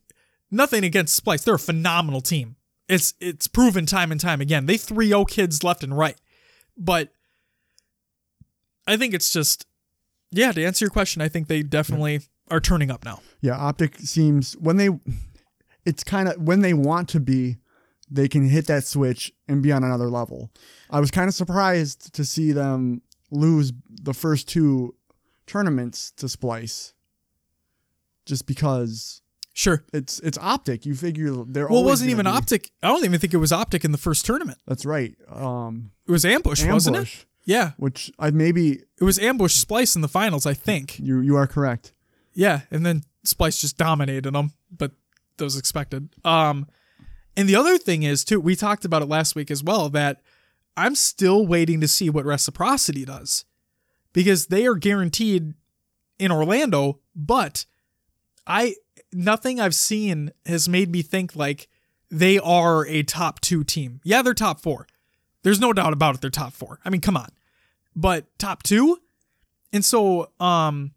nothing 0.52 0.84
against 0.84 1.16
Splice, 1.16 1.44
they're 1.44 1.56
a 1.56 1.60
phenomenal 1.60 2.22
team. 2.22 2.56
It's 2.88 3.14
it's 3.20 3.48
proven 3.48 3.86
time 3.86 4.12
and 4.12 4.20
time 4.22 4.40
again. 4.40 4.66
They 4.66 4.76
3-0 4.78 5.28
kids 5.30 5.64
left 5.64 5.84
and 5.84 5.98
right, 5.98 6.16
but 6.78 7.10
I 8.88 8.96
think 8.96 9.14
it's 9.14 9.32
just 9.32 9.67
yeah. 10.32 10.52
To 10.52 10.64
answer 10.66 10.86
your 10.86 10.90
question, 10.92 11.22
I 11.22 11.28
think 11.30 11.48
they 11.48 11.64
definitely 11.64 12.22
are 12.50 12.60
turning 12.60 12.90
up 12.92 13.04
now. 13.06 13.22
Yeah, 13.42 13.58
Optic 13.58 13.98
seems 14.00 14.54
when 14.58 14.78
they 14.78 14.90
it's 15.86 16.04
kind 16.04 16.28
of 16.30 16.42
when 16.42 16.62
they 16.62 16.74
want 16.74 17.10
to 17.10 17.20
be, 17.20 17.58
they 18.10 18.28
can 18.28 18.48
hit 18.50 18.68
that 18.68 18.84
switch 18.86 19.32
and 19.48 19.62
be 19.64 19.72
on 19.72 19.84
another 19.84 20.10
level. 20.10 20.52
I 20.90 21.00
was 21.00 21.12
kind 21.12 21.28
of 21.28 21.34
surprised 21.34 22.14
to 22.16 22.26
see 22.26 22.52
them 22.52 23.02
lose 23.32 23.74
the 23.90 24.14
first 24.14 24.48
two 24.48 24.96
tournaments 25.46 26.12
to 26.18 26.28
Splice. 26.30 26.94
Just 28.26 28.46
because 28.46 29.22
Sure. 29.54 29.84
it's 29.94 30.20
it's 30.20 30.38
Optic, 30.38 30.86
you 30.86 30.94
figure 30.96 31.32
they're 31.48 31.68
Well, 31.68 31.82
it 31.82 31.86
wasn't 31.86 32.12
even 32.12 32.26
be- 32.26 32.30
optic. 32.32 32.72
I 32.84 32.88
don't 32.90 33.04
even 33.06 33.20
think 33.20 33.34
it 33.34 33.38
was 33.38 33.52
optic 33.52 33.84
in 33.86 33.92
the 33.92 33.98
first 33.98 34.26
tournament. 34.26 34.60
That's 34.68 34.86
right. 34.86 35.16
Um, 35.30 35.92
It 36.08 36.12
was 36.12 36.26
ambush, 36.26 36.64
wasn't 36.66 36.98
it? 36.98 37.26
Yeah, 37.48 37.72
which 37.78 38.12
I 38.20 38.30
maybe 38.30 38.82
it 39.00 39.04
was 39.06 39.18
ambush 39.18 39.54
splice 39.54 39.96
in 39.96 40.02
the 40.02 40.10
finals, 40.10 40.46
I 40.46 40.54
think. 40.54 41.00
you 41.00 41.22
you 41.22 41.38
are 41.38 41.48
correct. 41.48 41.94
Yeah, 42.34 42.62
and 42.70 42.86
then 42.86 43.04
splice 43.24 43.62
just 43.62 43.78
dominated 43.78 44.34
them, 44.34 44.52
but 44.70 44.92
that 45.38 45.46
was 45.46 45.58
expected. 45.58 46.10
Um, 46.26 46.68
and 47.38 47.48
the 47.48 47.56
other 47.56 47.78
thing 47.78 48.04
is 48.04 48.26
too, 48.26 48.42
we 48.42 48.58
talked 48.58 48.84
about 48.84 49.02
it 49.02 49.08
last 49.08 49.34
week 49.34 49.50
as 49.50 49.64
well 49.64 49.88
that 49.90 50.22
I'm 50.76 50.94
still 50.94 51.48
waiting 51.48 51.80
to 51.80 51.88
see 51.88 52.10
what 52.10 52.26
reciprocity 52.26 53.06
does 53.06 53.46
because 54.12 54.48
they 54.48 54.66
are 54.66 54.76
guaranteed 54.76 55.54
in 56.20 56.32
Orlando, 56.34 57.00
but 57.16 57.66
I 58.46 58.76
nothing 59.14 59.62
I've 59.62 59.74
seen 59.74 60.32
has 60.46 60.68
made 60.68 60.92
me 60.92 61.02
think 61.02 61.34
like 61.34 61.70
they 62.12 62.40
are 62.40 62.86
a 62.88 63.04
top 63.04 63.40
two 63.40 63.64
team. 63.64 64.02
Yeah, 64.04 64.22
they're 64.22 64.34
top 64.34 64.60
four. 64.60 64.86
There's 65.44 65.62
no 65.62 65.72
doubt 65.72 65.94
about 65.94 66.16
it. 66.16 66.22
They're 66.22 66.30
top 66.30 66.52
four. 66.52 66.80
I 66.84 66.90
mean, 66.90 67.00
come 67.00 67.16
on. 67.16 67.30
But 67.98 68.26
top 68.38 68.62
two? 68.62 69.00
And 69.74 69.84
so, 69.84 70.30
um, 70.40 70.92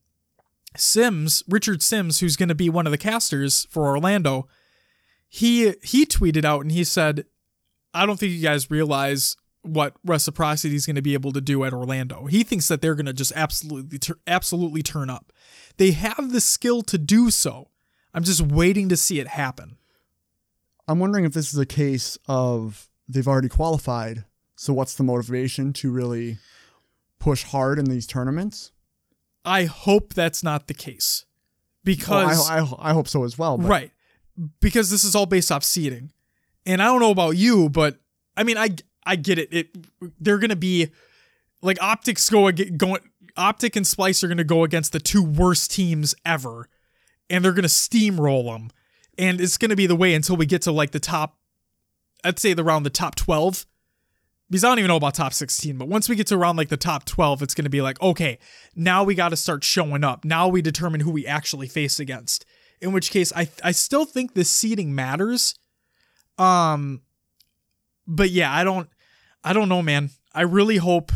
Sims, 0.76 1.42
Richard 1.48 1.82
Sims, 1.82 2.20
who's 2.20 2.36
going 2.36 2.50
to 2.50 2.54
be 2.54 2.68
one 2.68 2.86
of 2.86 2.92
the 2.92 2.98
casters 2.98 3.66
for 3.70 3.86
Orlando, 3.86 4.46
he 5.28 5.74
he 5.82 6.04
tweeted 6.06 6.44
out 6.44 6.60
and 6.60 6.70
he 6.70 6.84
said, 6.84 7.24
"I 7.94 8.06
don't 8.06 8.20
think 8.20 8.32
you 8.32 8.42
guys 8.42 8.70
realize 8.70 9.36
what 9.62 9.94
reciprocity 10.04 10.74
is 10.74 10.86
going 10.86 10.96
to 10.96 11.02
be 11.02 11.14
able 11.14 11.32
to 11.32 11.40
do 11.40 11.64
at 11.64 11.72
Orlando. 11.72 12.26
He 12.26 12.42
thinks 12.44 12.68
that 12.68 12.80
they're 12.80 12.94
going 12.94 13.06
to 13.06 13.12
just 13.12 13.32
absolutely 13.34 13.98
absolutely 14.26 14.82
turn 14.82 15.10
up. 15.10 15.32
They 15.76 15.92
have 15.92 16.32
the 16.32 16.40
skill 16.40 16.82
to 16.82 16.98
do 16.98 17.30
so. 17.30 17.68
I'm 18.12 18.24
just 18.24 18.42
waiting 18.42 18.88
to 18.88 18.96
see 18.96 19.20
it 19.20 19.28
happen. 19.28 19.76
I'm 20.88 20.98
wondering 20.98 21.24
if 21.24 21.32
this 21.32 21.52
is 21.52 21.58
a 21.58 21.66
case 21.66 22.18
of 22.26 22.88
they've 23.08 23.28
already 23.28 23.48
qualified. 23.48 24.24
So 24.56 24.72
what's 24.72 24.94
the 24.94 25.04
motivation 25.04 25.72
to 25.74 25.90
really 25.90 26.38
push 27.20 27.44
hard 27.44 27.78
in 27.78 27.84
these 27.84 28.06
tournaments? 28.06 28.72
I 29.44 29.64
hope 29.64 30.14
that's 30.14 30.42
not 30.42 30.66
the 30.66 30.74
case 30.74 31.24
Well, 31.84 31.94
because 31.94 32.50
I, 32.50 32.58
I, 32.58 32.90
I 32.90 32.92
hope 32.92 33.06
so 33.08 33.22
as 33.24 33.38
well. 33.38 33.56
But 33.56 33.68
right 33.68 33.90
because 34.60 34.90
this 34.90 35.04
is 35.04 35.14
all 35.14 35.26
based 35.26 35.52
off 35.52 35.64
seeding. 35.64 36.12
And 36.66 36.82
I 36.82 36.86
don't 36.86 37.00
know 37.00 37.10
about 37.10 37.36
you, 37.36 37.68
but 37.68 37.98
I 38.36 38.42
mean 38.42 38.56
I 38.56 38.70
I 39.04 39.16
get 39.16 39.38
it. 39.38 39.52
It 39.52 39.76
they're 40.20 40.38
going 40.38 40.50
to 40.50 40.56
be 40.56 40.90
like 41.62 41.80
optics 41.82 42.28
go 42.28 42.50
going 42.52 43.00
OpTic 43.36 43.76
and 43.76 43.86
Splyce 43.86 44.22
are 44.22 44.28
going 44.28 44.38
to 44.38 44.44
go 44.44 44.64
against 44.64 44.92
the 44.92 45.00
two 45.00 45.22
worst 45.22 45.70
teams 45.70 46.14
ever 46.24 46.68
and 47.28 47.44
they're 47.44 47.52
going 47.52 47.62
to 47.62 47.68
steamroll 47.68 48.52
them. 48.52 48.70
And 49.16 49.40
it's 49.40 49.56
going 49.56 49.70
to 49.70 49.76
be 49.76 49.86
the 49.86 49.96
way 49.96 50.14
until 50.14 50.36
we 50.36 50.46
get 50.46 50.62
to 50.62 50.72
like 50.72 50.90
the 50.90 51.00
top 51.00 51.36
I'd 52.24 52.38
say 52.38 52.52
the 52.52 52.62
around 52.62 52.82
the 52.82 52.90
top 52.90 53.14
12 53.14 53.66
because 54.50 54.64
I 54.64 54.68
don't 54.68 54.78
even 54.80 54.88
know 54.88 54.96
about 54.96 55.14
top 55.14 55.32
16, 55.32 55.78
but 55.78 55.86
once 55.88 56.08
we 56.08 56.16
get 56.16 56.26
to 56.28 56.34
around 56.34 56.56
like 56.56 56.68
the 56.68 56.76
top 56.76 57.04
12, 57.04 57.42
it's 57.42 57.54
going 57.54 57.64
to 57.64 57.70
be 57.70 57.80
like, 57.80 58.00
okay, 58.02 58.38
now 58.74 59.04
we 59.04 59.14
got 59.14 59.28
to 59.28 59.36
start 59.36 59.62
showing 59.62 60.02
up. 60.02 60.24
Now 60.24 60.48
we 60.48 60.60
determine 60.60 61.00
who 61.00 61.12
we 61.12 61.26
actually 61.26 61.68
face 61.68 62.00
against. 62.00 62.44
In 62.80 62.92
which 62.92 63.10
case, 63.10 63.32
I 63.36 63.48
I 63.62 63.72
still 63.72 64.04
think 64.04 64.34
the 64.34 64.44
seeding 64.44 64.94
matters. 64.94 65.54
Um, 66.38 67.02
but 68.06 68.30
yeah, 68.30 68.52
I 68.52 68.64
don't, 68.64 68.88
I 69.44 69.52
don't 69.52 69.68
know, 69.68 69.82
man. 69.82 70.10
I 70.34 70.42
really 70.42 70.78
hope, 70.78 71.12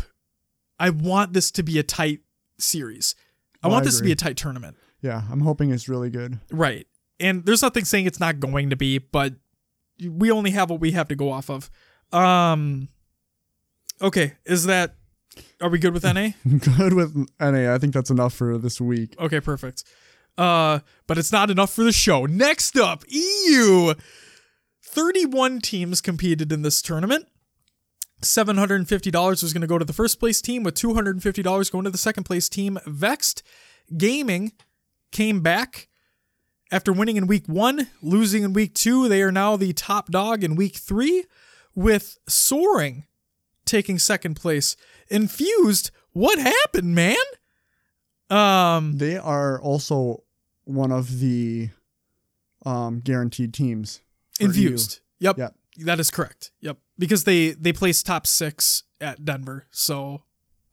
I 0.79 0.91
want 0.91 1.33
this 1.33 1.51
to 1.51 1.63
be 1.63 1.79
a 1.79 1.83
tight 1.83 2.19
series. 2.59 3.15
I 3.63 3.67
want 3.67 3.81
I 3.81 3.85
this 3.85 3.97
to 3.97 4.03
be 4.03 4.11
a 4.11 4.15
tight 4.15 4.37
tournament, 4.37 4.77
yeah, 5.01 5.23
I'm 5.31 5.41
hoping 5.41 5.71
it's 5.71 5.89
really 5.89 6.09
good. 6.09 6.39
right? 6.51 6.87
And 7.19 7.45
there's 7.45 7.61
nothing 7.61 7.85
saying 7.85 8.05
it's 8.05 8.19
not 8.19 8.39
going 8.39 8.69
to 8.69 8.75
be, 8.75 8.99
but 8.99 9.33
we 10.07 10.29
only 10.31 10.51
have 10.51 10.69
what 10.69 10.79
we 10.79 10.91
have 10.91 11.07
to 11.07 11.15
go 11.15 11.31
off 11.31 11.49
of. 11.49 11.69
Um, 12.11 12.89
okay, 14.01 14.33
is 14.45 14.65
that? 14.65 14.95
Are 15.61 15.69
we 15.69 15.79
good 15.79 15.93
with 15.93 16.03
NA? 16.03 16.29
good 16.77 16.93
with 16.93 17.15
NA. 17.39 17.73
I 17.73 17.77
think 17.77 17.93
that's 17.93 18.09
enough 18.09 18.33
for 18.33 18.57
this 18.57 18.79
week. 18.79 19.15
Okay, 19.19 19.39
perfect. 19.39 19.83
Uh, 20.37 20.79
but 21.07 21.17
it's 21.17 21.31
not 21.31 21.49
enough 21.49 21.73
for 21.73 21.83
the 21.83 21.91
show. 21.91 22.25
Next 22.25 22.77
up, 22.77 23.03
EU. 23.07 23.93
31 24.83 25.59
teams 25.59 26.01
competed 26.01 26.51
in 26.51 26.61
this 26.61 26.81
tournament. 26.81 27.27
$750 28.21 29.43
was 29.43 29.53
going 29.53 29.61
to 29.61 29.67
go 29.67 29.77
to 29.77 29.85
the 29.85 29.93
first 29.93 30.19
place 30.19 30.41
team, 30.41 30.63
with 30.63 30.75
$250 30.75 31.71
going 31.71 31.83
to 31.83 31.89
the 31.89 31.97
second 31.97 32.23
place 32.23 32.49
team. 32.49 32.79
Vexed 32.85 33.43
Gaming 33.97 34.53
came 35.11 35.41
back 35.41 35.89
after 36.71 36.91
winning 36.91 37.17
in 37.17 37.27
week 37.27 37.47
one, 37.47 37.87
losing 38.01 38.43
in 38.43 38.53
week 38.53 38.73
two. 38.73 39.07
They 39.07 39.21
are 39.21 39.31
now 39.31 39.55
the 39.55 39.73
top 39.73 40.09
dog 40.09 40.43
in 40.43 40.55
week 40.55 40.75
three, 40.75 41.25
with 41.75 42.17
Soaring 42.27 43.05
taking 43.65 43.99
second 43.99 44.35
place. 44.35 44.75
Infused, 45.09 45.91
what 46.13 46.39
happened, 46.39 46.95
man? 46.95 47.15
Um, 48.29 48.97
They 48.97 49.17
are 49.17 49.59
also 49.61 50.23
one 50.63 50.91
of 50.91 51.19
the 51.19 51.69
um, 52.65 52.99
guaranteed 52.99 53.53
teams. 53.53 54.01
infused. 54.39 54.99
Yep. 55.19 55.37
Yep. 55.37 55.55
That 55.79 55.99
is 55.99 56.09
correct. 56.09 56.51
Yep. 56.61 56.77
Because 56.97 57.25
they 57.25 57.51
they 57.51 57.73
placed 57.73 58.05
top 58.05 58.25
six 58.25 58.83
at 59.01 59.25
Denver, 59.25 59.67
so 59.71 60.23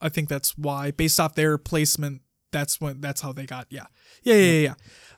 I 0.00 0.08
think 0.08 0.28
that's 0.28 0.56
why, 0.56 0.92
based 0.92 1.18
off 1.18 1.34
their 1.34 1.58
placement, 1.58 2.22
that's 2.52 2.80
when 2.80 3.00
that's 3.00 3.20
how 3.20 3.32
they 3.32 3.44
got. 3.46 3.66
Yeah. 3.70 3.86
Yeah. 4.22 4.34
Yeah. 4.34 4.52
Yeah. 4.52 4.74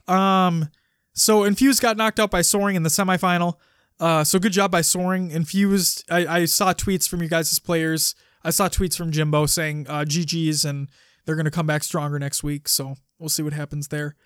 yeah. 0.09 0.47
Um. 0.47 0.71
So 1.13 1.45
Infused 1.45 1.81
got 1.83 1.97
knocked 1.97 2.19
out 2.19 2.31
by 2.31 2.41
Soaring 2.43 2.77
in 2.77 2.83
the 2.83 2.89
semifinal. 2.89 3.55
Uh. 4.01 4.25
So 4.25 4.39
good 4.39 4.53
job 4.53 4.71
by 4.71 4.81
Soaring. 4.81 5.31
Infused. 5.31 6.05
I 6.11 6.27
I 6.27 6.45
saw 6.47 6.73
tweets 6.73 7.09
from 7.09 7.23
you 7.23 7.29
guys' 7.29 7.53
as 7.53 7.59
players. 7.59 8.15
I 8.43 8.51
saw 8.51 8.69
tweets 8.69 8.97
from 8.97 9.11
Jimbo 9.11 9.47
saying 9.47 9.87
uh, 9.89 10.05
GG's 10.07 10.65
and 10.65 10.89
they're 11.25 11.37
gonna 11.37 11.51
come 11.51 11.67
back 11.67 11.83
stronger 11.83 12.19
next 12.19 12.43
week. 12.43 12.69
So 12.69 12.97
we'll 13.19 13.29
see 13.29 13.43
what 13.43 13.53
happens 13.53 13.89
there. 13.89 14.17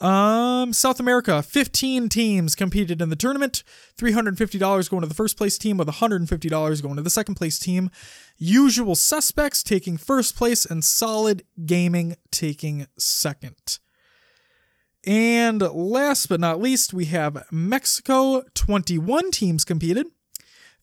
Um, 0.00 0.72
South 0.72 0.98
America, 0.98 1.42
15 1.42 2.08
teams 2.08 2.54
competed 2.54 3.00
in 3.00 3.10
the 3.10 3.16
tournament. 3.16 3.62
$350 3.96 4.90
going 4.90 5.02
to 5.02 5.08
the 5.08 5.14
first 5.14 5.36
place 5.36 5.56
team 5.56 5.76
with 5.76 5.88
$150 5.88 6.82
going 6.82 6.96
to 6.96 7.02
the 7.02 7.10
second 7.10 7.36
place 7.36 7.58
team. 7.58 7.90
Usual 8.36 8.96
suspects 8.96 9.62
taking 9.62 9.96
first 9.96 10.36
place 10.36 10.66
and 10.66 10.84
Solid 10.84 11.44
Gaming 11.64 12.16
taking 12.30 12.86
second. 12.98 13.78
And 15.06 15.60
last 15.60 16.28
but 16.28 16.40
not 16.40 16.60
least, 16.60 16.94
we 16.94 17.06
have 17.06 17.44
Mexico. 17.50 18.42
21 18.54 19.30
teams 19.30 19.64
competed. 19.64 20.06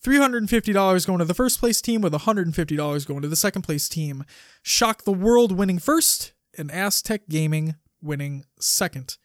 $350 0.04 1.08
going 1.08 1.20
to 1.20 1.26
the 1.26 1.34
first 1.34 1.60
place 1.60 1.82
team 1.82 2.02
with 2.02 2.14
$150 2.14 3.08
going 3.08 3.22
to 3.22 3.28
the 3.28 3.36
second 3.36 3.62
place 3.62 3.88
team. 3.88 4.24
Shock 4.64 5.04
the 5.04 5.12
World 5.12 5.52
winning 5.52 5.80
first 5.80 6.34
and 6.58 6.72
Aztec 6.72 7.30
Gaming 7.30 7.76
winning 8.02 8.46
second. 8.60 9.18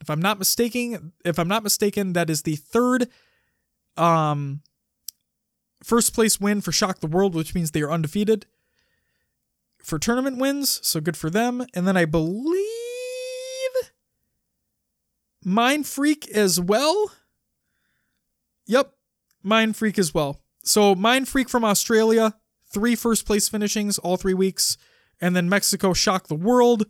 If 0.00 0.08
I'm 0.10 0.20
not 0.20 0.38
mistaken, 0.38 1.12
if 1.24 1.38
I'm 1.38 1.48
not 1.48 1.64
mistaken, 1.64 2.12
that 2.12 2.30
is 2.30 2.42
the 2.42 2.56
third 2.56 3.08
um 3.96 4.60
first 5.82 6.14
place 6.14 6.38
win 6.38 6.60
for 6.60 6.70
Shock 6.70 7.00
the 7.00 7.06
World, 7.06 7.34
which 7.34 7.54
means 7.54 7.70
they 7.70 7.82
are 7.82 7.90
undefeated 7.90 8.46
for 9.86 9.98
tournament 9.98 10.38
wins, 10.38 10.80
so 10.86 11.00
good 11.00 11.16
for 11.16 11.30
them. 11.30 11.64
And 11.72 11.86
then 11.86 11.96
I 11.96 12.04
believe 12.04 12.65
Mindfreak 15.46 16.28
as 16.30 16.60
well. 16.60 17.12
Yep, 18.66 18.92
Mindfreak 19.44 19.98
as 19.98 20.12
well. 20.12 20.40
So 20.64 20.94
Mindfreak 20.94 21.48
from 21.48 21.64
Australia, 21.64 22.34
three 22.72 22.96
first 22.96 23.26
place 23.26 23.48
finishings 23.48 23.98
all 23.98 24.16
three 24.16 24.34
weeks, 24.34 24.76
and 25.20 25.36
then 25.36 25.48
Mexico 25.48 25.92
Shock 25.92 26.26
the 26.26 26.34
World, 26.34 26.86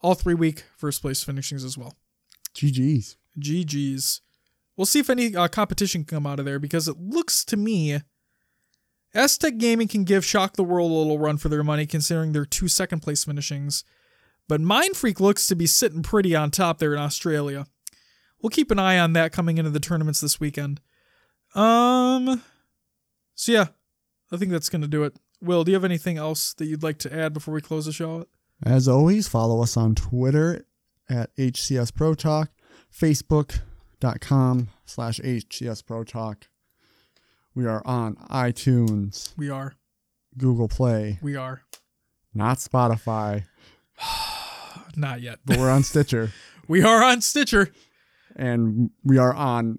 all 0.00 0.14
three 0.14 0.34
week 0.34 0.64
first 0.76 1.00
place 1.00 1.22
finishings 1.22 1.64
as 1.64 1.78
well. 1.78 1.94
GG's. 2.54 3.16
GG's. 3.38 4.20
We'll 4.76 4.86
see 4.86 4.98
if 4.98 5.08
any 5.10 5.36
uh, 5.36 5.48
competition 5.48 6.04
can 6.04 6.16
come 6.16 6.26
out 6.26 6.40
of 6.40 6.44
there 6.44 6.58
because 6.58 6.88
it 6.88 6.98
looks 6.98 7.44
to 7.44 7.56
me 7.56 8.00
Aztec 9.14 9.58
Gaming 9.58 9.88
can 9.88 10.04
give 10.04 10.24
Shock 10.24 10.56
the 10.56 10.64
World 10.64 10.90
a 10.90 10.94
little 10.94 11.18
run 11.18 11.36
for 11.36 11.48
their 11.48 11.62
money 11.62 11.86
considering 11.86 12.32
their 12.32 12.46
two 12.46 12.68
second 12.68 13.00
place 13.00 13.24
finishings. 13.24 13.84
But 14.48 14.60
Mindfreak 14.60 15.20
looks 15.20 15.46
to 15.46 15.54
be 15.54 15.66
sitting 15.66 16.02
pretty 16.02 16.34
on 16.34 16.50
top 16.50 16.78
there 16.78 16.94
in 16.94 16.98
Australia. 16.98 17.66
We'll 18.42 18.50
keep 18.50 18.70
an 18.70 18.78
eye 18.78 18.98
on 18.98 19.12
that 19.14 19.32
coming 19.32 19.58
into 19.58 19.70
the 19.70 19.80
tournaments 19.80 20.20
this 20.20 20.40
weekend. 20.40 20.80
Um 21.54 22.42
so 23.34 23.52
yeah, 23.52 23.66
I 24.30 24.36
think 24.36 24.50
that's 24.50 24.68
gonna 24.68 24.88
do 24.88 25.04
it. 25.04 25.16
Will, 25.40 25.64
do 25.64 25.70
you 25.72 25.76
have 25.76 25.84
anything 25.84 26.18
else 26.18 26.54
that 26.54 26.66
you'd 26.66 26.82
like 26.82 26.98
to 26.98 27.12
add 27.14 27.32
before 27.32 27.54
we 27.54 27.60
close 27.60 27.86
the 27.86 27.92
show? 27.92 28.26
As 28.64 28.86
always, 28.86 29.26
follow 29.26 29.62
us 29.62 29.76
on 29.76 29.94
Twitter 29.94 30.64
at 31.10 31.34
HCS 31.36 31.92
Pro 31.94 32.14
Talk, 32.14 32.50
Facebook.com 32.96 34.68
slash 34.84 35.18
HCS 35.20 35.84
Pro 35.84 36.04
Talk. 36.04 36.48
We 37.54 37.66
are 37.66 37.82
on 37.84 38.14
iTunes, 38.30 39.34
We 39.36 39.50
are. 39.50 39.74
Google 40.38 40.68
Play, 40.68 41.18
We 41.20 41.36
are. 41.36 41.62
not 42.32 42.58
Spotify, 42.58 43.44
Not 44.96 45.20
yet. 45.22 45.40
but 45.44 45.58
we're 45.58 45.70
on 45.70 45.82
Stitcher. 45.82 46.30
we 46.68 46.82
are 46.82 47.02
on 47.02 47.20
Stitcher. 47.20 47.70
And 48.36 48.90
we 49.04 49.18
are 49.18 49.34
on 49.34 49.78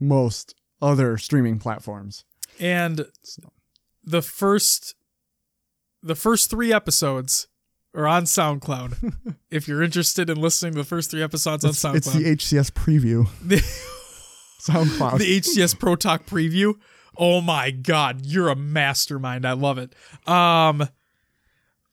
most 0.00 0.54
other 0.82 1.16
streaming 1.16 1.58
platforms. 1.58 2.24
And 2.60 3.06
So, 3.22 3.52
the 4.04 4.22
first 4.22 4.94
the 6.02 6.14
first 6.14 6.50
three 6.50 6.72
episodes 6.72 7.48
are 7.94 8.06
on 8.06 8.24
SoundCloud. 8.24 9.14
if 9.50 9.66
you're 9.66 9.82
interested 9.82 10.30
in 10.30 10.40
listening 10.40 10.72
to 10.72 10.78
the 10.78 10.84
first 10.84 11.10
three 11.10 11.22
episodes 11.22 11.64
on 11.64 11.72
SoundCloud. 11.72 11.96
it's 11.96 12.12
the 12.12 12.56
HCS 12.56 12.70
preview. 12.72 13.28
the, 13.42 13.56
SoundCloud. 14.60 15.18
the 15.18 15.40
HCS 15.40 15.78
Pro 15.78 15.96
Talk 15.96 16.26
preview. 16.26 16.74
Oh 17.18 17.40
my 17.40 17.70
god, 17.70 18.26
you're 18.26 18.48
a 18.48 18.56
mastermind. 18.56 19.46
I 19.46 19.52
love 19.52 19.78
it. 19.78 19.94
Um 20.28 20.88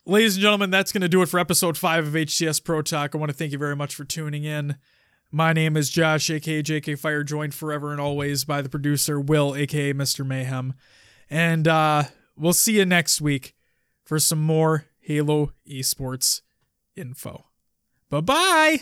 Ladies 0.05 0.35
and 0.35 0.41
gentlemen, 0.41 0.69
that's 0.69 0.91
going 0.91 0.99
to 0.99 1.07
do 1.07 1.21
it 1.21 1.29
for 1.29 1.39
episode 1.39 1.77
5 1.77 2.07
of 2.07 2.13
HCS 2.13 2.61
Pro 2.61 2.81
Talk. 2.81 3.15
I 3.15 3.17
want 3.17 3.29
to 3.31 3.33
thank 3.37 3.53
you 3.53 3.57
very 3.57 3.75
much 3.75 3.95
for 3.95 4.03
tuning 4.03 4.43
in. 4.43 4.75
My 5.35 5.51
name 5.51 5.75
is 5.75 5.89
Josh, 5.89 6.29
aka 6.29 6.61
JK 6.61 6.99
Fire, 6.99 7.23
joined 7.23 7.55
forever 7.55 7.91
and 7.91 7.99
always 7.99 8.45
by 8.45 8.61
the 8.61 8.69
producer 8.69 9.19
Will, 9.19 9.55
aka 9.55 9.91
Mr. 9.91 10.23
Mayhem. 10.23 10.75
And 11.27 11.67
uh, 11.67 12.03
we'll 12.37 12.53
see 12.53 12.77
you 12.77 12.85
next 12.85 13.19
week 13.19 13.55
for 14.05 14.19
some 14.19 14.39
more 14.39 14.85
Halo 14.99 15.53
esports 15.67 16.41
info. 16.95 17.45
Bye 18.11 18.21
bye. 18.21 18.81